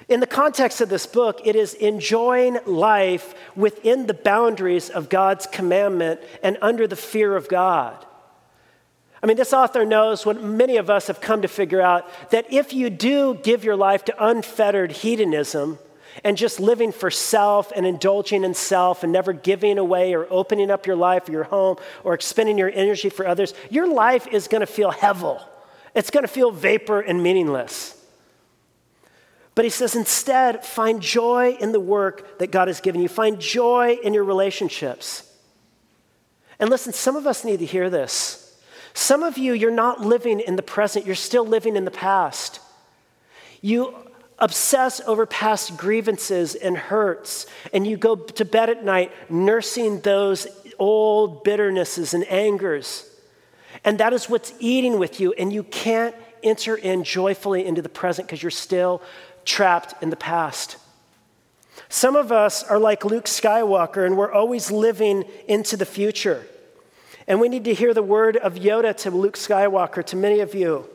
In 0.08 0.20
the 0.20 0.26
context 0.26 0.80
of 0.80 0.88
this 0.88 1.04
book, 1.04 1.40
it 1.44 1.56
is 1.56 1.74
enjoying 1.74 2.58
life 2.64 3.34
within 3.56 4.06
the 4.06 4.14
boundaries 4.14 4.88
of 4.88 5.08
God's 5.08 5.46
commandment 5.46 6.20
and 6.44 6.56
under 6.62 6.86
the 6.86 6.94
fear 6.96 7.34
of 7.34 7.48
God. 7.48 7.96
I 9.20 9.26
mean, 9.26 9.36
this 9.36 9.52
author 9.52 9.84
knows 9.84 10.24
what 10.24 10.40
many 10.42 10.76
of 10.76 10.88
us 10.88 11.08
have 11.08 11.20
come 11.20 11.42
to 11.42 11.48
figure 11.48 11.80
out 11.80 12.08
that 12.30 12.46
if 12.52 12.72
you 12.72 12.88
do 12.88 13.34
give 13.42 13.64
your 13.64 13.74
life 13.74 14.04
to 14.04 14.24
unfettered 14.24 14.92
hedonism 14.92 15.78
and 16.22 16.36
just 16.36 16.60
living 16.60 16.92
for 16.92 17.10
self 17.10 17.72
and 17.74 17.84
indulging 17.84 18.44
in 18.44 18.54
self 18.54 19.02
and 19.02 19.12
never 19.12 19.32
giving 19.32 19.76
away 19.76 20.14
or 20.14 20.28
opening 20.30 20.70
up 20.70 20.86
your 20.86 20.94
life 20.96 21.28
or 21.28 21.32
your 21.32 21.44
home 21.44 21.78
or 22.04 22.14
expending 22.14 22.56
your 22.58 22.70
energy 22.72 23.08
for 23.10 23.26
others, 23.26 23.54
your 23.70 23.88
life 23.92 24.28
is 24.28 24.46
going 24.46 24.60
to 24.60 24.66
feel 24.66 24.92
hevel. 24.92 25.42
It's 25.96 26.10
going 26.10 26.24
to 26.24 26.28
feel 26.28 26.52
vapor 26.52 27.00
and 27.00 27.22
meaningless. 27.24 27.95
But 29.56 29.64
he 29.64 29.70
says, 29.70 29.96
instead, 29.96 30.62
find 30.64 31.00
joy 31.00 31.56
in 31.58 31.72
the 31.72 31.80
work 31.80 32.38
that 32.38 32.50
God 32.52 32.68
has 32.68 32.80
given 32.82 33.00
you, 33.00 33.08
find 33.08 33.40
joy 33.40 33.98
in 34.04 34.12
your 34.12 34.22
relationships. 34.22 35.22
And 36.60 36.68
listen, 36.68 36.92
some 36.92 37.16
of 37.16 37.26
us 37.26 37.42
need 37.42 37.60
to 37.60 37.64
hear 37.66 37.88
this. 37.88 38.54
Some 38.92 39.22
of 39.22 39.38
you, 39.38 39.54
you're 39.54 39.70
not 39.70 40.02
living 40.02 40.40
in 40.40 40.56
the 40.56 40.62
present, 40.62 41.06
you're 41.06 41.14
still 41.14 41.44
living 41.44 41.74
in 41.74 41.86
the 41.86 41.90
past. 41.90 42.60
You 43.62 43.94
obsess 44.38 45.00
over 45.06 45.24
past 45.24 45.78
grievances 45.78 46.54
and 46.54 46.76
hurts, 46.76 47.46
and 47.72 47.86
you 47.86 47.96
go 47.96 48.14
to 48.14 48.44
bed 48.44 48.68
at 48.68 48.84
night 48.84 49.10
nursing 49.30 50.00
those 50.00 50.46
old 50.78 51.44
bitternesses 51.44 52.12
and 52.12 52.30
angers. 52.30 53.08
And 53.86 53.96
that 54.00 54.12
is 54.12 54.28
what's 54.28 54.52
eating 54.58 54.98
with 54.98 55.18
you, 55.18 55.32
and 55.32 55.50
you 55.50 55.62
can't 55.62 56.14
enter 56.42 56.76
in 56.76 57.02
joyfully 57.02 57.64
into 57.64 57.80
the 57.82 57.88
present 57.88 58.28
because 58.28 58.42
you're 58.42 58.50
still 58.50 59.02
trapped 59.46 59.94
in 60.02 60.10
the 60.10 60.16
past. 60.16 60.76
Some 61.88 62.16
of 62.16 62.30
us 62.30 62.62
are 62.64 62.78
like 62.78 63.04
Luke 63.04 63.24
Skywalker 63.24 64.04
and 64.04 64.18
we're 64.18 64.32
always 64.32 64.70
living 64.70 65.24
into 65.48 65.76
the 65.76 65.86
future. 65.86 66.46
And 67.28 67.40
we 67.40 67.48
need 67.48 67.64
to 67.64 67.74
hear 67.74 67.94
the 67.94 68.02
word 68.02 68.36
of 68.36 68.54
Yoda 68.54 68.94
to 68.98 69.10
Luke 69.10 69.36
Skywalker, 69.36 70.04
to 70.06 70.16
many 70.16 70.40
of 70.40 70.54
you. 70.54 70.88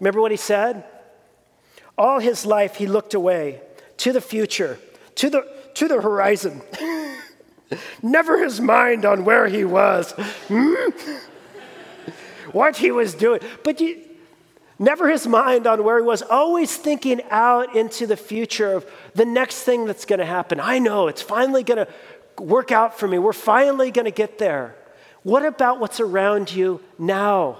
Remember 0.00 0.20
what 0.20 0.30
he 0.30 0.36
said? 0.36 0.84
All 1.98 2.20
his 2.20 2.44
life 2.46 2.76
he 2.76 2.86
looked 2.86 3.14
away 3.14 3.60
to 3.98 4.12
the 4.12 4.20
future, 4.20 4.78
to 5.16 5.30
the, 5.30 5.48
to 5.74 5.88
the 5.88 6.00
horizon. 6.00 6.62
Never 8.02 8.42
his 8.42 8.60
mind 8.60 9.04
on 9.04 9.24
where 9.24 9.48
he 9.48 9.64
was, 9.64 10.12
hmm? 10.48 10.74
what 12.52 12.76
he 12.76 12.90
was 12.90 13.14
doing. 13.14 13.40
But 13.62 13.80
you, 13.80 13.98
Never 14.78 15.08
his 15.08 15.26
mind 15.26 15.66
on 15.66 15.84
where 15.84 15.98
he 15.98 16.04
was, 16.04 16.22
always 16.22 16.76
thinking 16.76 17.20
out 17.30 17.76
into 17.76 18.06
the 18.06 18.16
future 18.16 18.72
of 18.72 18.84
the 19.14 19.24
next 19.24 19.62
thing 19.62 19.84
that's 19.86 20.04
going 20.04 20.18
to 20.18 20.24
happen. 20.26 20.58
I 20.58 20.78
know 20.80 21.06
it's 21.06 21.22
finally 21.22 21.62
going 21.62 21.86
to 21.86 22.42
work 22.42 22.72
out 22.72 22.98
for 22.98 23.06
me. 23.06 23.18
We're 23.18 23.32
finally 23.32 23.92
going 23.92 24.06
to 24.06 24.10
get 24.10 24.38
there. 24.38 24.74
What 25.22 25.44
about 25.46 25.78
what's 25.78 26.00
around 26.00 26.52
you 26.52 26.80
now? 26.98 27.58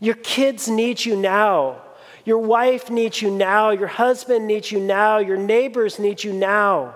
Your 0.00 0.16
kids 0.16 0.68
need 0.68 1.02
you 1.04 1.16
now. 1.16 1.80
Your 2.26 2.38
wife 2.38 2.90
needs 2.90 3.22
you 3.22 3.30
now. 3.30 3.70
Your 3.70 3.88
husband 3.88 4.46
needs 4.46 4.70
you 4.70 4.80
now. 4.80 5.18
Your 5.18 5.36
neighbors 5.38 5.98
need 5.98 6.22
you 6.22 6.32
now. 6.32 6.94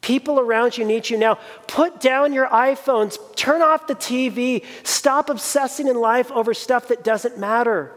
People 0.00 0.40
around 0.40 0.78
you 0.78 0.84
need 0.84 1.08
you 1.10 1.18
now. 1.18 1.38
Put 1.68 2.00
down 2.00 2.32
your 2.32 2.48
iPhones, 2.48 3.18
turn 3.36 3.60
off 3.62 3.86
the 3.86 3.94
TV, 3.94 4.64
stop 4.82 5.30
obsessing 5.30 5.88
in 5.88 6.00
life 6.00 6.30
over 6.32 6.54
stuff 6.54 6.88
that 6.88 7.04
doesn't 7.04 7.38
matter. 7.38 7.92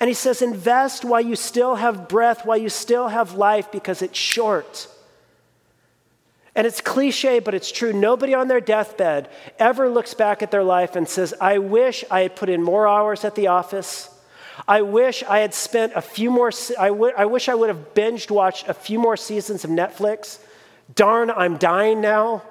And 0.00 0.08
he 0.08 0.14
says, 0.14 0.42
invest 0.42 1.04
while 1.04 1.20
you 1.20 1.36
still 1.36 1.76
have 1.76 2.08
breath, 2.08 2.44
while 2.44 2.56
you 2.56 2.68
still 2.68 3.08
have 3.08 3.34
life, 3.34 3.70
because 3.70 4.02
it's 4.02 4.18
short. 4.18 4.88
And 6.54 6.66
it's 6.66 6.80
cliche, 6.80 7.38
but 7.38 7.54
it's 7.54 7.72
true. 7.72 7.92
Nobody 7.92 8.34
on 8.34 8.48
their 8.48 8.60
deathbed 8.60 9.28
ever 9.58 9.88
looks 9.88 10.14
back 10.14 10.42
at 10.42 10.50
their 10.50 10.62
life 10.64 10.96
and 10.96 11.08
says, 11.08 11.32
I 11.40 11.58
wish 11.58 12.04
I 12.10 12.20
had 12.22 12.36
put 12.36 12.48
in 12.48 12.62
more 12.62 12.86
hours 12.86 13.24
at 13.24 13.34
the 13.34 13.46
office. 13.46 14.08
I 14.68 14.82
wish 14.82 15.22
I 15.24 15.38
had 15.38 15.54
spent 15.54 15.92
a 15.96 16.02
few 16.02 16.30
more, 16.30 16.50
I, 16.78 16.88
w- 16.88 17.14
I 17.16 17.24
wish 17.24 17.48
I 17.48 17.54
would 17.54 17.70
have 17.70 17.94
binged 17.94 18.30
watched 18.30 18.68
a 18.68 18.74
few 18.74 18.98
more 18.98 19.16
seasons 19.16 19.64
of 19.64 19.70
Netflix. 19.70 20.38
Darn, 20.94 21.30
I'm 21.30 21.56
dying 21.56 22.02
now. 22.02 22.42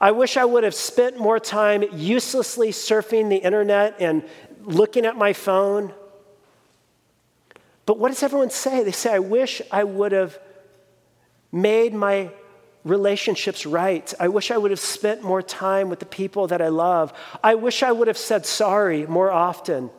I 0.00 0.12
wish 0.12 0.36
I 0.38 0.44
would 0.46 0.64
have 0.64 0.74
spent 0.74 1.18
more 1.18 1.38
time 1.38 1.82
uselessly 1.94 2.68
surfing 2.68 3.28
the 3.28 3.36
internet 3.36 3.96
and 4.00 4.22
looking 4.64 5.04
at 5.04 5.16
my 5.16 5.34
phone. 5.34 5.92
But 7.86 7.98
what 7.98 8.08
does 8.08 8.22
everyone 8.24 8.50
say? 8.50 8.82
They 8.82 8.90
say, 8.92 9.14
I 9.14 9.20
wish 9.20 9.62
I 9.70 9.84
would 9.84 10.10
have 10.12 10.38
made 11.52 11.94
my 11.94 12.30
relationships 12.84 13.64
right. 13.64 14.12
I 14.20 14.28
wish 14.28 14.50
I 14.50 14.58
would 14.58 14.72
have 14.72 14.80
spent 14.80 15.22
more 15.22 15.40
time 15.42 15.88
with 15.88 16.00
the 16.00 16.06
people 16.06 16.48
that 16.48 16.60
I 16.60 16.68
love. 16.68 17.12
I 17.42 17.54
wish 17.54 17.82
I 17.82 17.92
would 17.92 18.08
have 18.08 18.18
said 18.18 18.44
sorry 18.44 19.06
more 19.06 19.30
often. 19.30 19.90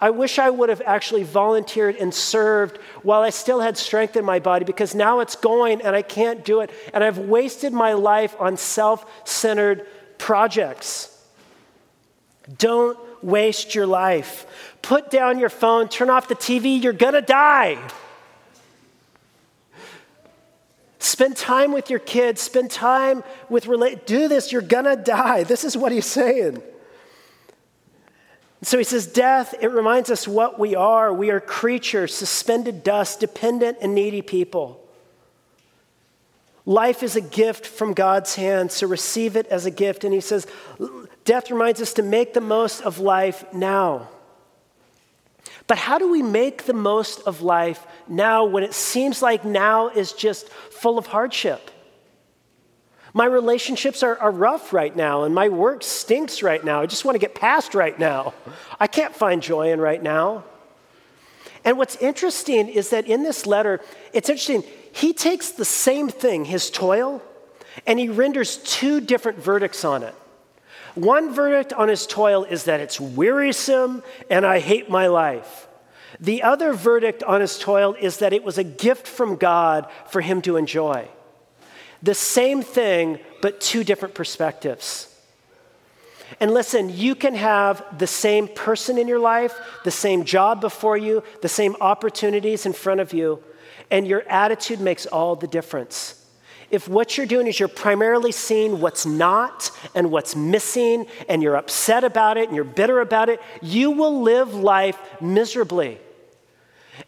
I 0.00 0.10
wish 0.10 0.38
I 0.38 0.48
would 0.48 0.68
have 0.68 0.80
actually 0.86 1.24
volunteered 1.24 1.96
and 1.96 2.14
served 2.14 2.78
while 3.02 3.20
I 3.22 3.30
still 3.30 3.60
had 3.60 3.76
strength 3.76 4.16
in 4.16 4.24
my 4.24 4.38
body 4.38 4.64
because 4.64 4.94
now 4.94 5.20
it's 5.20 5.36
going 5.36 5.82
and 5.82 5.94
I 5.96 6.02
can't 6.02 6.44
do 6.44 6.60
it. 6.60 6.70
And 6.94 7.02
I've 7.02 7.18
wasted 7.18 7.72
my 7.72 7.94
life 7.94 8.36
on 8.38 8.56
self 8.56 9.04
centered 9.26 9.86
projects. 10.18 11.14
Don't 12.58 12.96
waste 13.22 13.74
your 13.74 13.86
life 13.86 14.46
put 14.88 15.10
down 15.10 15.38
your 15.38 15.50
phone, 15.50 15.86
turn 15.86 16.08
off 16.08 16.28
the 16.28 16.34
TV, 16.34 16.82
you're 16.82 16.94
gonna 16.94 17.20
die. 17.20 17.76
Spend 20.98 21.36
time 21.36 21.72
with 21.72 21.90
your 21.90 21.98
kids, 21.98 22.40
spend 22.40 22.70
time 22.70 23.22
with 23.50 23.66
relate 23.66 24.06
do 24.06 24.28
this, 24.28 24.50
you're 24.50 24.62
gonna 24.62 24.96
die. 24.96 25.42
This 25.44 25.62
is 25.62 25.76
what 25.76 25.92
he's 25.92 26.06
saying. 26.06 26.62
So 28.62 28.78
he 28.78 28.84
says, 28.84 29.06
Death, 29.06 29.54
it 29.60 29.66
reminds 29.70 30.10
us 30.10 30.26
what 30.26 30.58
we 30.58 30.74
are. 30.74 31.12
We 31.12 31.30
are 31.32 31.38
creatures, 31.40 32.14
suspended 32.14 32.82
dust, 32.82 33.20
dependent 33.20 33.76
and 33.82 33.94
needy 33.94 34.22
people. 34.22 34.82
Life 36.64 37.02
is 37.02 37.14
a 37.14 37.20
gift 37.20 37.66
from 37.66 37.92
God's 37.92 38.36
hand, 38.36 38.72
so 38.72 38.86
receive 38.86 39.36
it 39.36 39.46
as 39.48 39.66
a 39.66 39.70
gift. 39.70 40.02
And 40.04 40.14
he 40.14 40.20
says, 40.22 40.46
Death 41.26 41.50
reminds 41.50 41.82
us 41.82 41.92
to 41.92 42.02
make 42.02 42.32
the 42.32 42.40
most 42.40 42.80
of 42.80 42.98
life 42.98 43.44
now. 43.52 44.08
But 45.68 45.76
how 45.78 45.98
do 45.98 46.10
we 46.10 46.22
make 46.22 46.64
the 46.64 46.72
most 46.72 47.20
of 47.26 47.42
life 47.42 47.86
now 48.08 48.44
when 48.46 48.64
it 48.64 48.72
seems 48.72 49.20
like 49.22 49.44
now 49.44 49.88
is 49.88 50.12
just 50.14 50.48
full 50.48 50.98
of 50.98 51.06
hardship? 51.06 51.70
My 53.12 53.26
relationships 53.26 54.02
are, 54.02 54.16
are 54.18 54.30
rough 54.30 54.72
right 54.72 54.94
now, 54.94 55.24
and 55.24 55.34
my 55.34 55.48
work 55.50 55.84
stinks 55.84 56.42
right 56.42 56.64
now. 56.64 56.80
I 56.80 56.86
just 56.86 57.04
want 57.04 57.16
to 57.16 57.18
get 57.18 57.34
past 57.34 57.74
right 57.74 57.98
now. 57.98 58.32
I 58.80 58.86
can't 58.86 59.14
find 59.14 59.42
joy 59.42 59.70
in 59.70 59.80
right 59.80 60.02
now. 60.02 60.44
And 61.66 61.76
what's 61.76 61.96
interesting 61.96 62.68
is 62.68 62.90
that 62.90 63.06
in 63.06 63.22
this 63.22 63.46
letter, 63.46 63.80
it's 64.14 64.28
interesting, 64.30 64.64
he 64.92 65.12
takes 65.12 65.50
the 65.50 65.64
same 65.66 66.08
thing, 66.08 66.46
his 66.46 66.70
toil, 66.70 67.20
and 67.86 67.98
he 67.98 68.08
renders 68.08 68.56
two 68.58 69.00
different 69.02 69.38
verdicts 69.38 69.84
on 69.84 70.02
it. 70.02 70.14
One 70.94 71.32
verdict 71.32 71.72
on 71.72 71.88
his 71.88 72.06
toil 72.06 72.44
is 72.44 72.64
that 72.64 72.80
it's 72.80 73.00
wearisome 73.00 74.02
and 74.30 74.46
I 74.46 74.58
hate 74.58 74.88
my 74.88 75.06
life. 75.06 75.66
The 76.20 76.42
other 76.42 76.72
verdict 76.72 77.22
on 77.22 77.40
his 77.40 77.58
toil 77.58 77.94
is 78.00 78.18
that 78.18 78.32
it 78.32 78.42
was 78.42 78.58
a 78.58 78.64
gift 78.64 79.06
from 79.06 79.36
God 79.36 79.88
for 80.08 80.20
him 80.20 80.42
to 80.42 80.56
enjoy. 80.56 81.08
The 82.02 82.14
same 82.14 82.62
thing, 82.62 83.18
but 83.42 83.60
two 83.60 83.84
different 83.84 84.14
perspectives. 84.14 85.14
And 86.40 86.52
listen, 86.52 86.88
you 86.90 87.14
can 87.14 87.34
have 87.34 87.84
the 87.98 88.06
same 88.06 88.48
person 88.48 88.98
in 88.98 89.08
your 89.08 89.18
life, 89.18 89.58
the 89.84 89.90
same 89.90 90.24
job 90.24 90.60
before 90.60 90.96
you, 90.96 91.22
the 91.42 91.48
same 91.48 91.74
opportunities 91.80 92.66
in 92.66 92.72
front 92.72 93.00
of 93.00 93.12
you, 93.12 93.42
and 93.90 94.06
your 94.06 94.22
attitude 94.28 94.80
makes 94.80 95.06
all 95.06 95.36
the 95.36 95.46
difference 95.46 96.24
if 96.70 96.88
what 96.88 97.16
you're 97.16 97.26
doing 97.26 97.46
is 97.46 97.58
you're 97.58 97.68
primarily 97.68 98.32
seeing 98.32 98.80
what's 98.80 99.06
not 99.06 99.70
and 99.94 100.10
what's 100.10 100.36
missing, 100.36 101.06
and 101.28 101.42
you're 101.42 101.56
upset 101.56 102.04
about 102.04 102.36
it 102.36 102.48
and 102.48 102.54
you're 102.56 102.64
bitter 102.64 103.00
about 103.00 103.28
it, 103.28 103.40
you 103.62 103.90
will 103.90 104.22
live 104.22 104.54
life 104.54 104.98
miserably. 105.20 105.98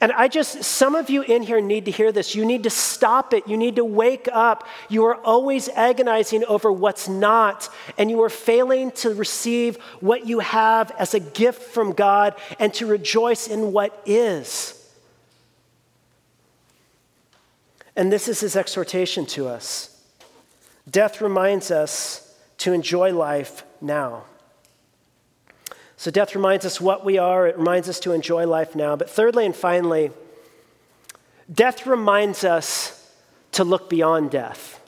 And 0.01 0.13
I 0.13 0.29
just, 0.29 0.63
some 0.63 0.95
of 0.95 1.11
you 1.11 1.23
in 1.23 1.43
here 1.43 1.61
need 1.61 1.87
to 1.87 1.91
hear 1.91 2.13
this. 2.13 2.37
You 2.37 2.45
need 2.45 2.63
to 2.63 2.71
stop 2.71 3.35
it. 3.35 3.49
You 3.49 3.57
need 3.57 3.75
to 3.75 3.85
wake 3.85 4.29
up. 4.33 4.69
You 4.89 5.05
are 5.07 5.17
always 5.17 5.69
agonizing 5.69 6.45
over 6.45 6.71
what's 6.71 7.09
not, 7.09 7.69
and 7.99 8.09
you 8.09 8.23
are 8.23 8.29
failing 8.31 8.93
to 8.93 9.11
receive 9.15 9.77
what 9.99 10.27
you 10.29 10.39
have 10.39 10.93
as 10.93 11.13
a 11.15 11.21
gift 11.21 11.61
from 11.63 11.93
God 11.93 12.35
and 12.61 12.73
to 12.75 12.87
rejoice 12.87 13.49
in 13.49 13.73
what 13.73 14.01
is. 14.07 14.77
And 18.01 18.11
this 18.11 18.29
is 18.29 18.41
his 18.41 18.57
exhortation 18.57 19.27
to 19.27 19.47
us. 19.47 19.95
Death 20.91 21.21
reminds 21.21 21.71
us 21.71 22.35
to 22.57 22.73
enjoy 22.73 23.13
life 23.13 23.63
now. 23.83 24.23
So, 25.99 26.11
death 26.11 26.35
reminds 26.35 26.65
us 26.65 26.81
what 26.81 27.05
we 27.05 27.19
are, 27.19 27.47
it 27.47 27.59
reminds 27.59 27.91
us 27.91 28.01
to 28.01 28.13
enjoy 28.13 28.47
life 28.47 28.75
now. 28.75 28.97
But, 28.97 29.11
thirdly 29.11 29.45
and 29.45 29.55
finally, 29.55 30.13
death 31.53 31.87
reminds 31.87 32.43
us 32.43 33.13
to 33.53 33.65
look 33.65 33.91
beyond 33.91 34.31
death. 34.31 34.81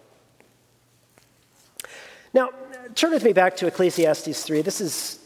Now, 2.33 2.49
turn 2.95 3.11
with 3.11 3.25
me 3.25 3.35
back 3.35 3.59
to 3.59 3.67
Ecclesiastes 3.67 4.43
3. 4.43 4.63
This 4.63 4.81
is. 4.81 5.19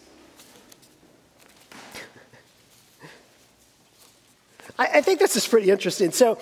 I, 4.76 5.00
think 5.02 5.20
this 5.20 5.36
is 5.36 5.46
pretty 5.46 5.70
interesting. 5.70 6.10
So, 6.10 6.40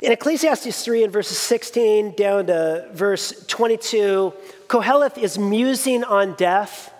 in 0.00 0.12
Ecclesiastes 0.12 0.84
3 0.84 1.02
and 1.04 1.12
verses 1.12 1.38
16 1.38 2.12
down 2.14 2.46
to 2.46 2.88
verse 2.92 3.44
22, 3.48 4.32
Koheleth 4.68 5.18
is 5.18 5.40
musing 5.40 6.04
on 6.04 6.34
death. 6.34 6.92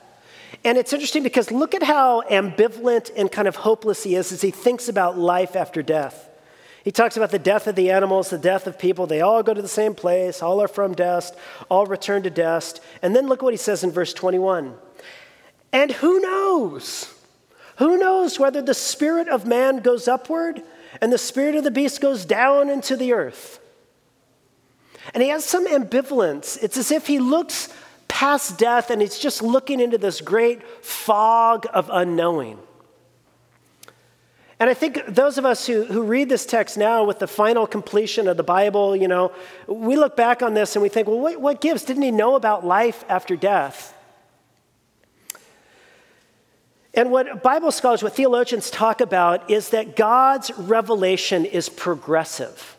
And 0.65 0.77
it's 0.77 0.93
interesting 0.93 1.23
because 1.23 1.53
look 1.53 1.77
at 1.77 1.85
how 1.85 2.23
ambivalent 2.29 3.13
and 3.17 3.31
kind 3.31 3.47
of 3.47 3.55
hopeless 3.55 4.03
he 4.03 4.17
is 4.17 4.33
as 4.33 4.41
he 4.41 4.51
thinks 4.51 4.89
about 4.89 5.17
life 5.17 5.55
after 5.55 5.81
death. 5.81 6.29
He 6.83 6.91
talks 6.91 7.17
about 7.17 7.31
the 7.31 7.39
death 7.39 7.69
of 7.69 7.77
the 7.77 7.93
animals, 7.93 8.31
the 8.31 8.39
death 8.39 8.67
of 8.67 8.81
people. 8.81 9.07
They 9.07 9.21
all 9.21 9.45
go 9.45 9.55
to 9.55 9.63
the 9.63 9.69
same 9.69 9.95
place, 9.95 10.43
all 10.43 10.61
are 10.61 10.67
from 10.67 10.93
dust, 10.95 11.37
all 11.71 11.87
return 11.87 12.25
to 12.25 12.31
dust. 12.31 12.81
And 13.01 13.15
then 13.15 13.29
look 13.29 13.43
what 13.43 13.53
he 13.53 13.59
says 13.59 13.85
in 13.85 13.93
verse 13.93 14.13
21 14.13 14.75
And 15.73 15.93
who 15.93 16.19
knows? 16.19 17.15
Who 17.77 17.97
knows 17.97 18.41
whether 18.41 18.61
the 18.61 18.75
spirit 18.75 19.29
of 19.29 19.47
man 19.47 19.79
goes 19.83 20.09
upward 20.09 20.65
and 21.01 21.13
the 21.13 21.19
spirit 21.19 21.55
of 21.55 21.65
the 21.65 21.71
beast 21.71 22.01
goes 22.01 22.25
down 22.25 22.69
into 22.71 22.97
the 22.97 23.13
earth. 23.13 23.61
And 25.15 25.23
he 25.23 25.29
has 25.31 25.45
some 25.45 25.67
ambivalence. 25.67 26.63
It's 26.63 26.77
as 26.77 26.91
if 26.91 27.07
he 27.07 27.19
looks 27.19 27.69
past 28.09 28.59
death 28.59 28.91
and 28.91 29.01
he's 29.01 29.19
just 29.19 29.43
looking 29.43 29.81
into 29.81 29.99
this 29.99 30.21
great 30.21 30.63
fog 30.85 31.67
of 31.73 31.89
unknowing. 31.93 32.59
And 34.61 34.69
I 34.69 34.75
think 34.75 35.01
those 35.07 35.39
of 35.39 35.47
us 35.47 35.69
who, 35.69 35.85
who 35.85 36.03
read 36.03 36.29
this 36.29 36.45
text 36.45 36.77
now 36.77 37.05
with 37.05 37.21
the 37.21 37.29
final 37.29 37.65
completion 37.67 38.27
of 38.27 38.37
the 38.37 38.43
Bible, 38.43 38.97
you 38.97 39.07
know, 39.07 39.33
we 39.69 39.95
look 39.95 40.17
back 40.17 40.43
on 40.43 40.55
this 40.55 40.75
and 40.75 40.83
we 40.83 40.89
think, 40.89 41.07
well, 41.07 41.21
what, 41.21 41.41
what 41.41 41.61
gives? 41.61 41.85
Didn't 41.85 42.03
he 42.03 42.11
know 42.11 42.35
about 42.35 42.67
life 42.67 43.05
after 43.09 43.37
death? 43.37 43.95
And 46.95 47.11
what 47.11 47.43
Bible 47.43 47.71
scholars, 47.71 48.03
what 48.03 48.17
theologians 48.17 48.71
talk 48.71 49.01
about 49.01 49.51
is 49.51 49.71
that 49.71 49.97
God's 49.97 50.51
revelation 50.57 51.45
is 51.45 51.69
progressive. 51.69 52.77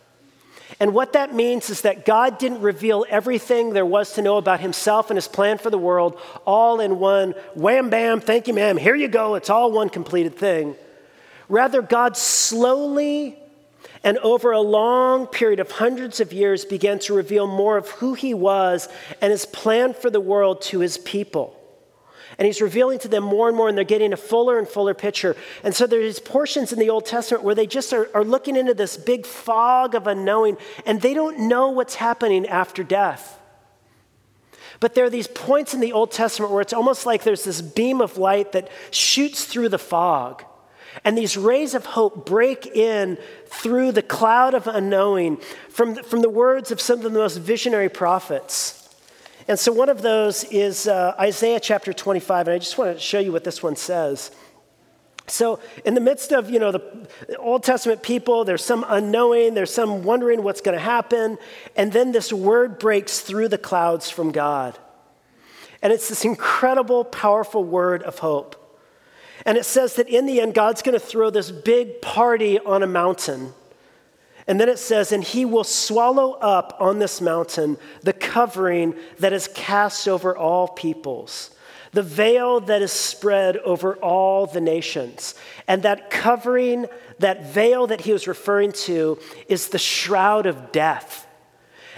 And 0.80 0.94
what 0.94 1.14
that 1.14 1.34
means 1.34 1.70
is 1.70 1.82
that 1.82 2.06
God 2.06 2.38
didn't 2.38 2.62
reveal 2.62 3.06
everything 3.10 3.72
there 3.74 3.86
was 3.86 4.14
to 4.14 4.22
know 4.22 4.38
about 4.38 4.62
himself 4.62 5.10
and 5.10 5.18
his 5.18 5.28
plan 5.28 5.58
for 5.58 5.70
the 5.70 5.78
world 5.78 6.20
all 6.46 6.80
in 6.80 7.00
one 7.00 7.32
wham 7.54 7.90
bam, 7.90 8.20
thank 8.22 8.48
you, 8.48 8.54
ma'am, 8.54 8.78
here 8.78 8.96
you 8.96 9.08
go, 9.08 9.36
it's 9.36 9.50
all 9.50 9.72
one 9.72 9.90
completed 9.90 10.36
thing. 10.36 10.76
Rather, 11.50 11.82
God 11.82 12.16
slowly 12.16 13.38
and 14.04 14.18
over 14.20 14.52
a 14.52 14.62
long 14.62 15.28
period 15.28 15.60
of 15.60 15.72
hundreds 15.72 16.20
of 16.22 16.32
years 16.32 16.64
began 16.64 17.00
to 17.00 17.14
reveal 17.14 17.48
more 17.48 17.76
of 17.76 17.90
who 17.90 18.14
he 18.14 18.34
was 18.34 18.88
and 19.22 19.32
his 19.32 19.46
plan 19.46 19.94
for 19.94 20.10
the 20.10 20.22
world 20.22 20.62
to 20.62 20.80
his 20.80 20.98
people. 21.00 21.59
And 22.40 22.46
he's 22.46 22.62
revealing 22.62 22.98
to 23.00 23.10
them 23.10 23.24
more 23.26 23.50
and 23.50 23.56
more, 23.58 23.68
and 23.68 23.78
they're 23.78 23.84
getting 23.84 24.14
a 24.14 24.18
fuller 24.18 24.58
and 24.58 24.66
fuller 24.68 24.94
picture. 24.94 25.36
And 25.64 25.76
so 25.76 25.86
there's 25.86 26.20
portions 26.20 26.72
in 26.72 26.80
the 26.80 26.90
Old 26.90 27.06
Testament 27.06 27.44
where 27.44 27.54
they 27.54 27.68
just 27.68 27.92
are, 27.94 28.10
are 28.16 28.24
looking 28.24 28.56
into 28.56 28.74
this 28.74 28.96
big 28.96 29.26
fog 29.26 29.94
of 29.94 30.08
unknowing, 30.08 30.58
and 30.86 31.02
they 31.02 31.14
don't 31.14 31.50
know 31.50 31.70
what's 31.72 31.96
happening 31.96 32.48
after 32.48 32.82
death. 32.82 33.38
But 34.80 34.96
there 34.96 35.04
are 35.04 35.10
these 35.10 35.28
points 35.28 35.74
in 35.74 35.82
the 35.82 35.92
Old 35.92 36.12
Testament 36.14 36.54
where 36.54 36.62
it's 36.62 36.72
almost 36.72 37.06
like 37.06 37.24
there's 37.24 37.44
this 37.44 37.62
beam 37.62 38.00
of 38.00 38.18
light 38.18 38.54
that 38.54 38.70
shoots 38.90 39.44
through 39.44 39.68
the 39.70 39.78
fog. 39.78 40.44
And 41.04 41.18
these 41.18 41.36
rays 41.36 41.76
of 41.76 41.86
hope 41.88 42.26
break 42.26 42.66
in 42.68 43.18
through 43.48 43.92
the 43.92 44.02
cloud 44.02 44.54
of 44.54 44.66
unknowing 44.66 45.40
from, 45.70 45.96
from 45.96 46.22
the 46.22 46.30
words 46.30 46.72
of 46.72 46.80
some 46.80 47.00
of 47.00 47.04
the 47.04 47.10
most 47.10 47.36
visionary 47.38 47.90
prophets. 47.90 48.78
And 49.50 49.58
so 49.60 49.72
one 49.74 49.90
of 49.90 50.04
those 50.04 50.44
is 50.46 50.88
uh, 50.88 51.16
Isaiah 51.20 51.60
chapter 51.60 51.92
25, 51.92 52.48
and 52.48 52.54
I 52.54 52.60
just 52.60 52.78
want 52.78 52.96
to 52.96 53.00
show 53.00 53.18
you 53.18 53.32
what 53.32 53.44
this 53.44 53.64
one 53.64 53.76
says. 53.76 54.30
So, 55.26 55.60
in 55.86 55.94
the 55.96 56.02
midst 56.02 56.32
of 56.32 56.52
you 56.52 56.60
know 56.60 56.72
the 56.72 57.08
Old 57.40 57.64
Testament 57.64 58.04
people, 58.04 58.46
there's 58.46 58.64
some 58.64 58.86
unknowing, 58.88 59.56
there's 59.56 59.74
some 59.74 60.04
wondering 60.04 60.44
what's 60.44 60.62
going 60.62 60.78
to 60.78 60.84
happen, 60.84 61.40
and 61.76 61.92
then 61.92 62.12
this 62.12 62.32
word 62.32 62.78
breaks 62.78 63.22
through 63.22 63.48
the 63.48 63.58
clouds 63.58 64.08
from 64.12 64.32
God, 64.32 64.78
and 65.82 65.92
it's 65.92 66.10
this 66.10 66.24
incredible, 66.26 67.04
powerful 67.04 67.64
word 67.64 68.04
of 68.04 68.20
hope. 68.20 68.56
And 69.48 69.58
it 69.58 69.66
says 69.66 69.96
that 69.96 70.08
in 70.08 70.28
the 70.28 70.42
end, 70.42 70.54
God's 70.54 70.84
going 70.84 71.00
to 71.00 71.04
throw 71.04 71.32
this 71.32 71.50
big 71.50 72.04
party 72.04 72.60
on 72.60 72.84
a 72.84 72.88
mountain. 72.88 73.54
And 74.50 74.60
then 74.60 74.68
it 74.68 74.80
says, 74.80 75.12
And 75.12 75.24
he 75.24 75.46
will 75.46 75.64
swallow 75.64 76.32
up 76.34 76.76
on 76.80 76.98
this 76.98 77.22
mountain 77.22 77.78
the 78.02 78.12
covering 78.14 78.96
that 79.20 79.32
is 79.32 79.48
cast 79.54 80.08
over 80.08 80.36
all 80.36 80.68
peoples, 80.68 81.52
the 81.92 82.02
veil 82.02 82.60
that 82.62 82.82
is 82.82 82.92
spread 82.92 83.58
over 83.58 83.96
all 83.98 84.48
the 84.48 84.60
nations. 84.60 85.36
And 85.68 85.84
that 85.84 86.10
covering, 86.10 86.88
that 87.20 87.46
veil 87.54 87.86
that 87.88 88.02
he 88.02 88.12
was 88.12 88.28
referring 88.28 88.72
to, 88.88 89.20
is 89.48 89.68
the 89.70 89.78
shroud 89.78 90.48
of 90.48 90.72
death 90.72 91.28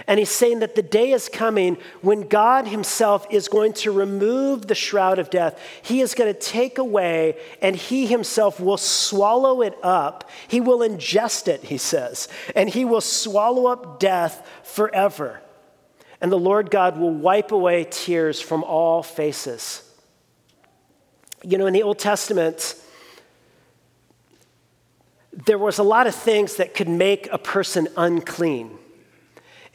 and 0.06 0.18
he's 0.18 0.30
saying 0.30 0.60
that 0.60 0.74
the 0.74 0.82
day 0.82 1.12
is 1.12 1.28
coming 1.28 1.76
when 2.00 2.22
God 2.22 2.66
himself 2.66 3.26
is 3.30 3.48
going 3.48 3.72
to 3.74 3.90
remove 3.92 4.66
the 4.66 4.74
shroud 4.74 5.18
of 5.18 5.30
death. 5.30 5.58
He 5.82 6.00
is 6.00 6.14
going 6.14 6.32
to 6.32 6.38
take 6.40 6.78
away, 6.78 7.36
and 7.60 7.76
he 7.76 8.06
himself 8.06 8.58
will 8.60 8.76
swallow 8.76 9.62
it 9.62 9.76
up. 9.82 10.28
He 10.48 10.60
will 10.60 10.78
ingest 10.80 11.48
it, 11.48 11.62
he 11.62 11.78
says, 11.78 12.28
and 12.56 12.68
he 12.68 12.84
will 12.84 13.00
swallow 13.00 13.66
up 13.66 14.00
death 14.00 14.46
forever. 14.64 15.40
And 16.20 16.30
the 16.30 16.38
Lord 16.38 16.70
God 16.70 16.98
will 16.98 17.12
wipe 17.14 17.50
away 17.52 17.86
tears 17.90 18.40
from 18.40 18.62
all 18.64 19.02
faces. 19.02 19.88
You 21.42 21.58
know, 21.58 21.66
in 21.66 21.72
the 21.72 21.82
Old 21.82 21.98
Testament, 21.98 22.76
there 25.32 25.58
was 25.58 25.78
a 25.78 25.82
lot 25.82 26.06
of 26.06 26.14
things 26.14 26.56
that 26.56 26.74
could 26.74 26.88
make 26.88 27.28
a 27.32 27.38
person 27.38 27.88
unclean. 27.96 28.78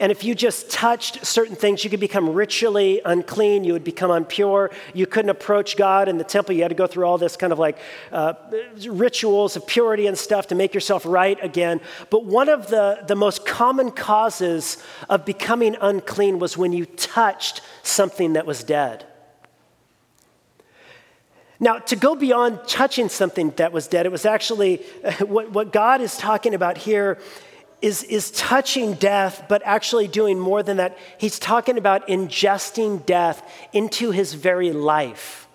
And 0.00 0.12
if 0.12 0.22
you 0.22 0.36
just 0.36 0.70
touched 0.70 1.26
certain 1.26 1.56
things, 1.56 1.82
you 1.82 1.90
could 1.90 1.98
become 1.98 2.30
ritually 2.30 3.00
unclean. 3.04 3.64
You 3.64 3.72
would 3.72 3.82
become 3.82 4.12
impure. 4.12 4.70
You 4.94 5.06
couldn't 5.06 5.30
approach 5.30 5.76
God 5.76 6.08
in 6.08 6.18
the 6.18 6.24
temple. 6.24 6.54
You 6.54 6.62
had 6.62 6.68
to 6.68 6.76
go 6.76 6.86
through 6.86 7.04
all 7.04 7.18
this 7.18 7.36
kind 7.36 7.52
of 7.52 7.58
like 7.58 7.78
uh, 8.12 8.34
rituals 8.88 9.56
of 9.56 9.66
purity 9.66 10.06
and 10.06 10.16
stuff 10.16 10.48
to 10.48 10.54
make 10.54 10.72
yourself 10.72 11.04
right 11.04 11.36
again. 11.42 11.80
But 12.10 12.24
one 12.24 12.48
of 12.48 12.68
the, 12.68 13.02
the 13.08 13.16
most 13.16 13.44
common 13.44 13.90
causes 13.90 14.76
of 15.08 15.24
becoming 15.24 15.76
unclean 15.80 16.38
was 16.38 16.56
when 16.56 16.72
you 16.72 16.86
touched 16.86 17.60
something 17.82 18.34
that 18.34 18.46
was 18.46 18.62
dead. 18.62 19.04
Now, 21.60 21.80
to 21.80 21.96
go 21.96 22.14
beyond 22.14 22.60
touching 22.68 23.08
something 23.08 23.50
that 23.56 23.72
was 23.72 23.88
dead, 23.88 24.06
it 24.06 24.12
was 24.12 24.24
actually 24.24 24.76
what, 25.18 25.50
what 25.50 25.72
God 25.72 26.00
is 26.00 26.16
talking 26.16 26.54
about 26.54 26.78
here 26.78 27.18
is, 27.80 28.02
is 28.04 28.30
touching 28.32 28.94
death, 28.94 29.44
but 29.48 29.62
actually 29.64 30.08
doing 30.08 30.38
more 30.38 30.62
than 30.62 30.78
that. 30.78 30.98
He's 31.18 31.38
talking 31.38 31.78
about 31.78 32.08
ingesting 32.08 33.04
death 33.06 33.42
into 33.72 34.10
his 34.10 34.34
very 34.34 34.72
life 34.72 35.46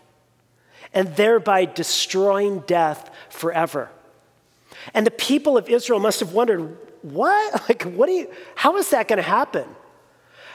and 0.93 1.15
thereby 1.15 1.65
destroying 1.65 2.59
death 2.61 3.09
forever. 3.29 3.89
And 4.93 5.05
the 5.05 5.11
people 5.11 5.57
of 5.57 5.67
Israel 5.69 5.99
must 5.99 6.19
have 6.19 6.33
wondered, 6.33 6.77
what? 7.01 7.53
Like, 7.69 7.83
what 7.83 8.05
do 8.05 8.13
you, 8.13 8.31
how 8.55 8.77
is 8.77 8.89
that 8.91 9.07
going 9.07 9.17
to 9.17 9.23
happen? 9.23 9.67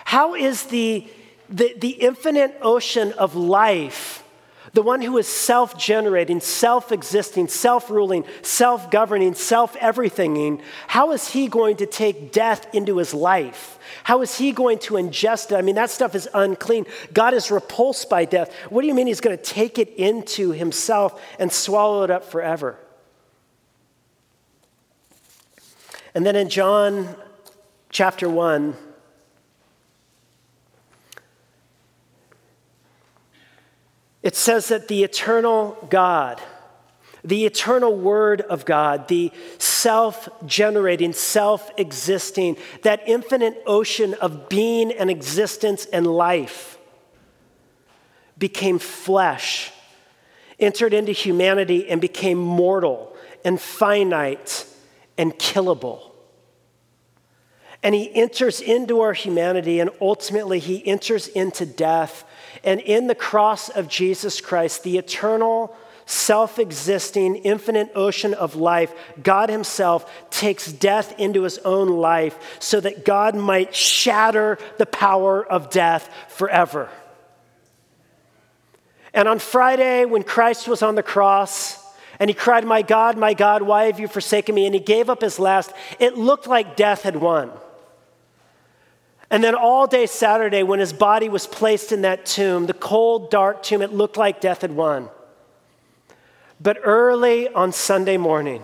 How 0.05 0.35
is 0.35 0.65
the, 0.65 1.07
the, 1.51 1.75
the 1.79 1.91
infinite 1.91 2.57
ocean 2.63 3.13
of 3.15 3.35
life 3.37 4.23
the 4.75 4.83
one 4.83 5.01
who 5.01 5.17
is 5.19 5.27
self 5.27 5.79
generating, 5.79 6.41
self 6.41 6.93
existing, 6.93 7.49
self 7.49 7.91
ruling, 7.91 8.25
self 8.43 8.91
governing, 8.91 9.35
self 9.35 9.75
everythinging, 9.77 10.61
how 10.89 11.13
is 11.13 11.29
he 11.31 11.49
going 11.49 11.77
to 11.77 11.87
take 11.87 12.33
death 12.33 12.73
into 12.75 12.99
his 12.99 13.15
life? 13.15 13.79
How 14.05 14.21
is 14.23 14.37
he 14.39 14.53
going 14.53 14.79
to 14.81 14.95
ingest 14.95 15.53
it? 15.53 15.57
I 15.57 15.63
mean, 15.63 15.75
that 15.77 15.91
stuff 15.91 16.15
is 16.15 16.29
unclean. 16.35 16.87
God 17.13 17.35
is 17.35 17.51
repulsed 17.51 18.11
by 18.11 18.25
death. 18.25 18.53
What 18.69 18.83
do 18.83 18.87
you 18.87 18.95
mean 18.95 19.07
he's 19.07 19.21
going 19.21 19.37
to 19.37 19.43
take 19.43 19.79
it 19.79 19.89
into 19.97 20.51
himself 20.53 21.23
and 21.39 21.51
swallow 21.51 22.03
it 22.05 22.11
up 22.11 22.25
forever? 22.25 22.77
And 26.15 26.27
then 26.27 26.37
in 26.37 26.49
John 26.49 27.15
chapter 27.91 28.29
1, 28.29 28.75
It 34.23 34.35
says 34.37 34.69
that 34.69 34.89
the 34.89 35.05
eternal 35.05 35.77
God, 35.91 36.41
the 37.25 37.47
eternal 37.47 37.95
Word 37.97 38.41
of 38.43 38.65
God, 38.65 39.09
the 39.09 39.31
self 39.59 40.29
generating, 40.47 41.13
self 41.13 41.71
existing, 41.77 42.57
that 42.83 43.03
infinite 43.07 43.63
ocean 43.67 44.15
of 44.15 44.49
being 44.49 44.93
and 44.93 45.11
existence 45.11 45.85
and 45.87 46.07
life 46.07 46.79
became 48.37 48.79
flesh, 48.79 49.71
entered 50.59 50.95
into 50.95 51.13
humanity, 51.13 51.89
and 51.89 52.01
became 52.01 52.39
mortal 52.39 53.15
and 53.45 53.61
finite 53.61 54.67
and 55.17 55.35
killable. 55.39 56.13
And 57.85 57.95
he 57.95 58.13
enters 58.15 58.61
into 58.61 59.01
our 59.01 59.13
humanity, 59.13 59.79
and 59.79 59.91
ultimately 60.01 60.59
he 60.59 60.85
enters 60.87 61.29
into 61.29 61.65
death 61.65 62.25
and 62.65 62.81
in 62.81 63.07
the 63.07 63.15
cross 63.15 63.69
of 63.69 63.89
Jesus 63.89 64.41
Christ, 64.41 64.83
the 64.83 64.99
eternal, 64.99 65.75
self 66.07 66.59
existing, 66.59 67.37
infinite 67.37 67.91
ocean 67.95 68.35
of 68.35 68.57
life, 68.57 68.93
God 69.23 69.49
Himself 69.51 70.11
takes 70.31 70.73
death 70.73 71.19
into 71.19 71.43
His 71.43 71.59
own 71.59 71.89
life 71.89 72.57
so 72.61 72.81
that 72.81 73.05
God 73.05 73.35
might 73.35 73.75
shatter 73.75 74.59
the 74.79 74.87
power 74.87 75.45
of 75.47 75.71
death 75.71 76.13
forever. 76.31 76.89
And 79.15 79.27
on 79.29 79.39
Friday, 79.39 80.05
when 80.05 80.23
Christ 80.23 80.67
was 80.69 80.83
on 80.83 80.95
the 80.95 81.03
cross, 81.03 81.85
and 82.21 82.29
he 82.29 82.35
cried, 82.35 82.65
My 82.65 82.83
God, 82.83 83.17
my 83.17 83.33
God, 83.33 83.63
why 83.63 83.85
have 83.85 84.01
you 84.01 84.09
forsaken 84.09 84.53
me? 84.55 84.67
And 84.67 84.75
he 84.75 84.81
gave 84.81 85.09
up 85.09 85.21
his 85.21 85.39
last. 85.39 85.71
It 86.01 86.19
looked 86.19 86.49
like 86.49 86.75
death 86.77 87.03
had 87.03 87.15
won. 87.15 87.53
And 89.31 89.45
then 89.45 89.55
all 89.55 89.87
day 89.87 90.07
Saturday, 90.07 90.63
when 90.63 90.81
his 90.81 90.93
body 90.93 91.29
was 91.29 91.47
placed 91.47 91.93
in 91.93 92.03
that 92.03 92.25
tomb, 92.25 92.67
the 92.67 92.73
cold, 92.75 93.31
dark 93.31 93.63
tomb, 93.63 93.83
it 93.83 93.93
looked 93.93 94.17
like 94.17 94.41
death 94.41 94.63
had 94.63 94.73
won. 94.73 95.11
But 96.61 96.79
early 96.83 97.49
on 97.49 97.73
Sunday 97.73 98.17
morning, 98.17 98.63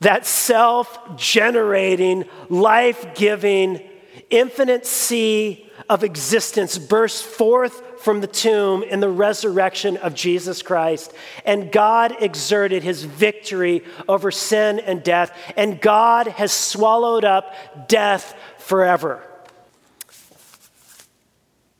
that 0.00 0.24
self 0.26 1.16
generating, 1.16 2.24
life 2.48 3.04
giving, 3.16 3.82
infinite 4.30 4.86
sea 4.86 5.70
of 5.88 6.04
existence 6.04 6.78
burst 6.78 7.24
forth 7.24 7.82
from 8.00 8.20
the 8.20 8.26
tomb 8.28 8.84
in 8.84 9.00
the 9.00 9.08
resurrection 9.08 9.96
of 9.96 10.14
Jesus 10.14 10.62
Christ. 10.62 11.12
And 11.44 11.72
God 11.72 12.14
exerted 12.20 12.84
his 12.84 13.02
victory 13.04 13.82
over 14.08 14.30
sin 14.30 14.78
and 14.78 15.02
death. 15.02 15.36
And 15.56 15.80
God 15.80 16.28
has 16.28 16.52
swallowed 16.52 17.24
up 17.24 17.88
death 17.88 18.36
forever. 18.68 19.22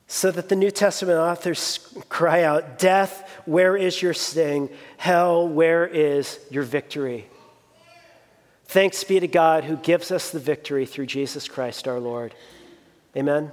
So 0.07 0.31
that 0.31 0.49
the 0.49 0.55
New 0.55 0.71
Testament 0.71 1.19
authors 1.19 1.95
cry 2.09 2.41
out, 2.41 2.79
Death, 2.79 3.29
where 3.45 3.77
is 3.77 4.01
your 4.01 4.15
sting? 4.15 4.71
Hell, 4.97 5.47
where 5.47 5.85
is 5.85 6.39
your 6.49 6.63
victory? 6.63 7.27
Thanks 8.65 9.03
be 9.03 9.19
to 9.19 9.27
God 9.27 9.65
who 9.65 9.77
gives 9.77 10.09
us 10.09 10.31
the 10.31 10.39
victory 10.39 10.87
through 10.87 11.05
Jesus 11.05 11.47
Christ 11.47 11.87
our 11.87 11.99
Lord. 11.99 12.33
Amen. 13.15 13.51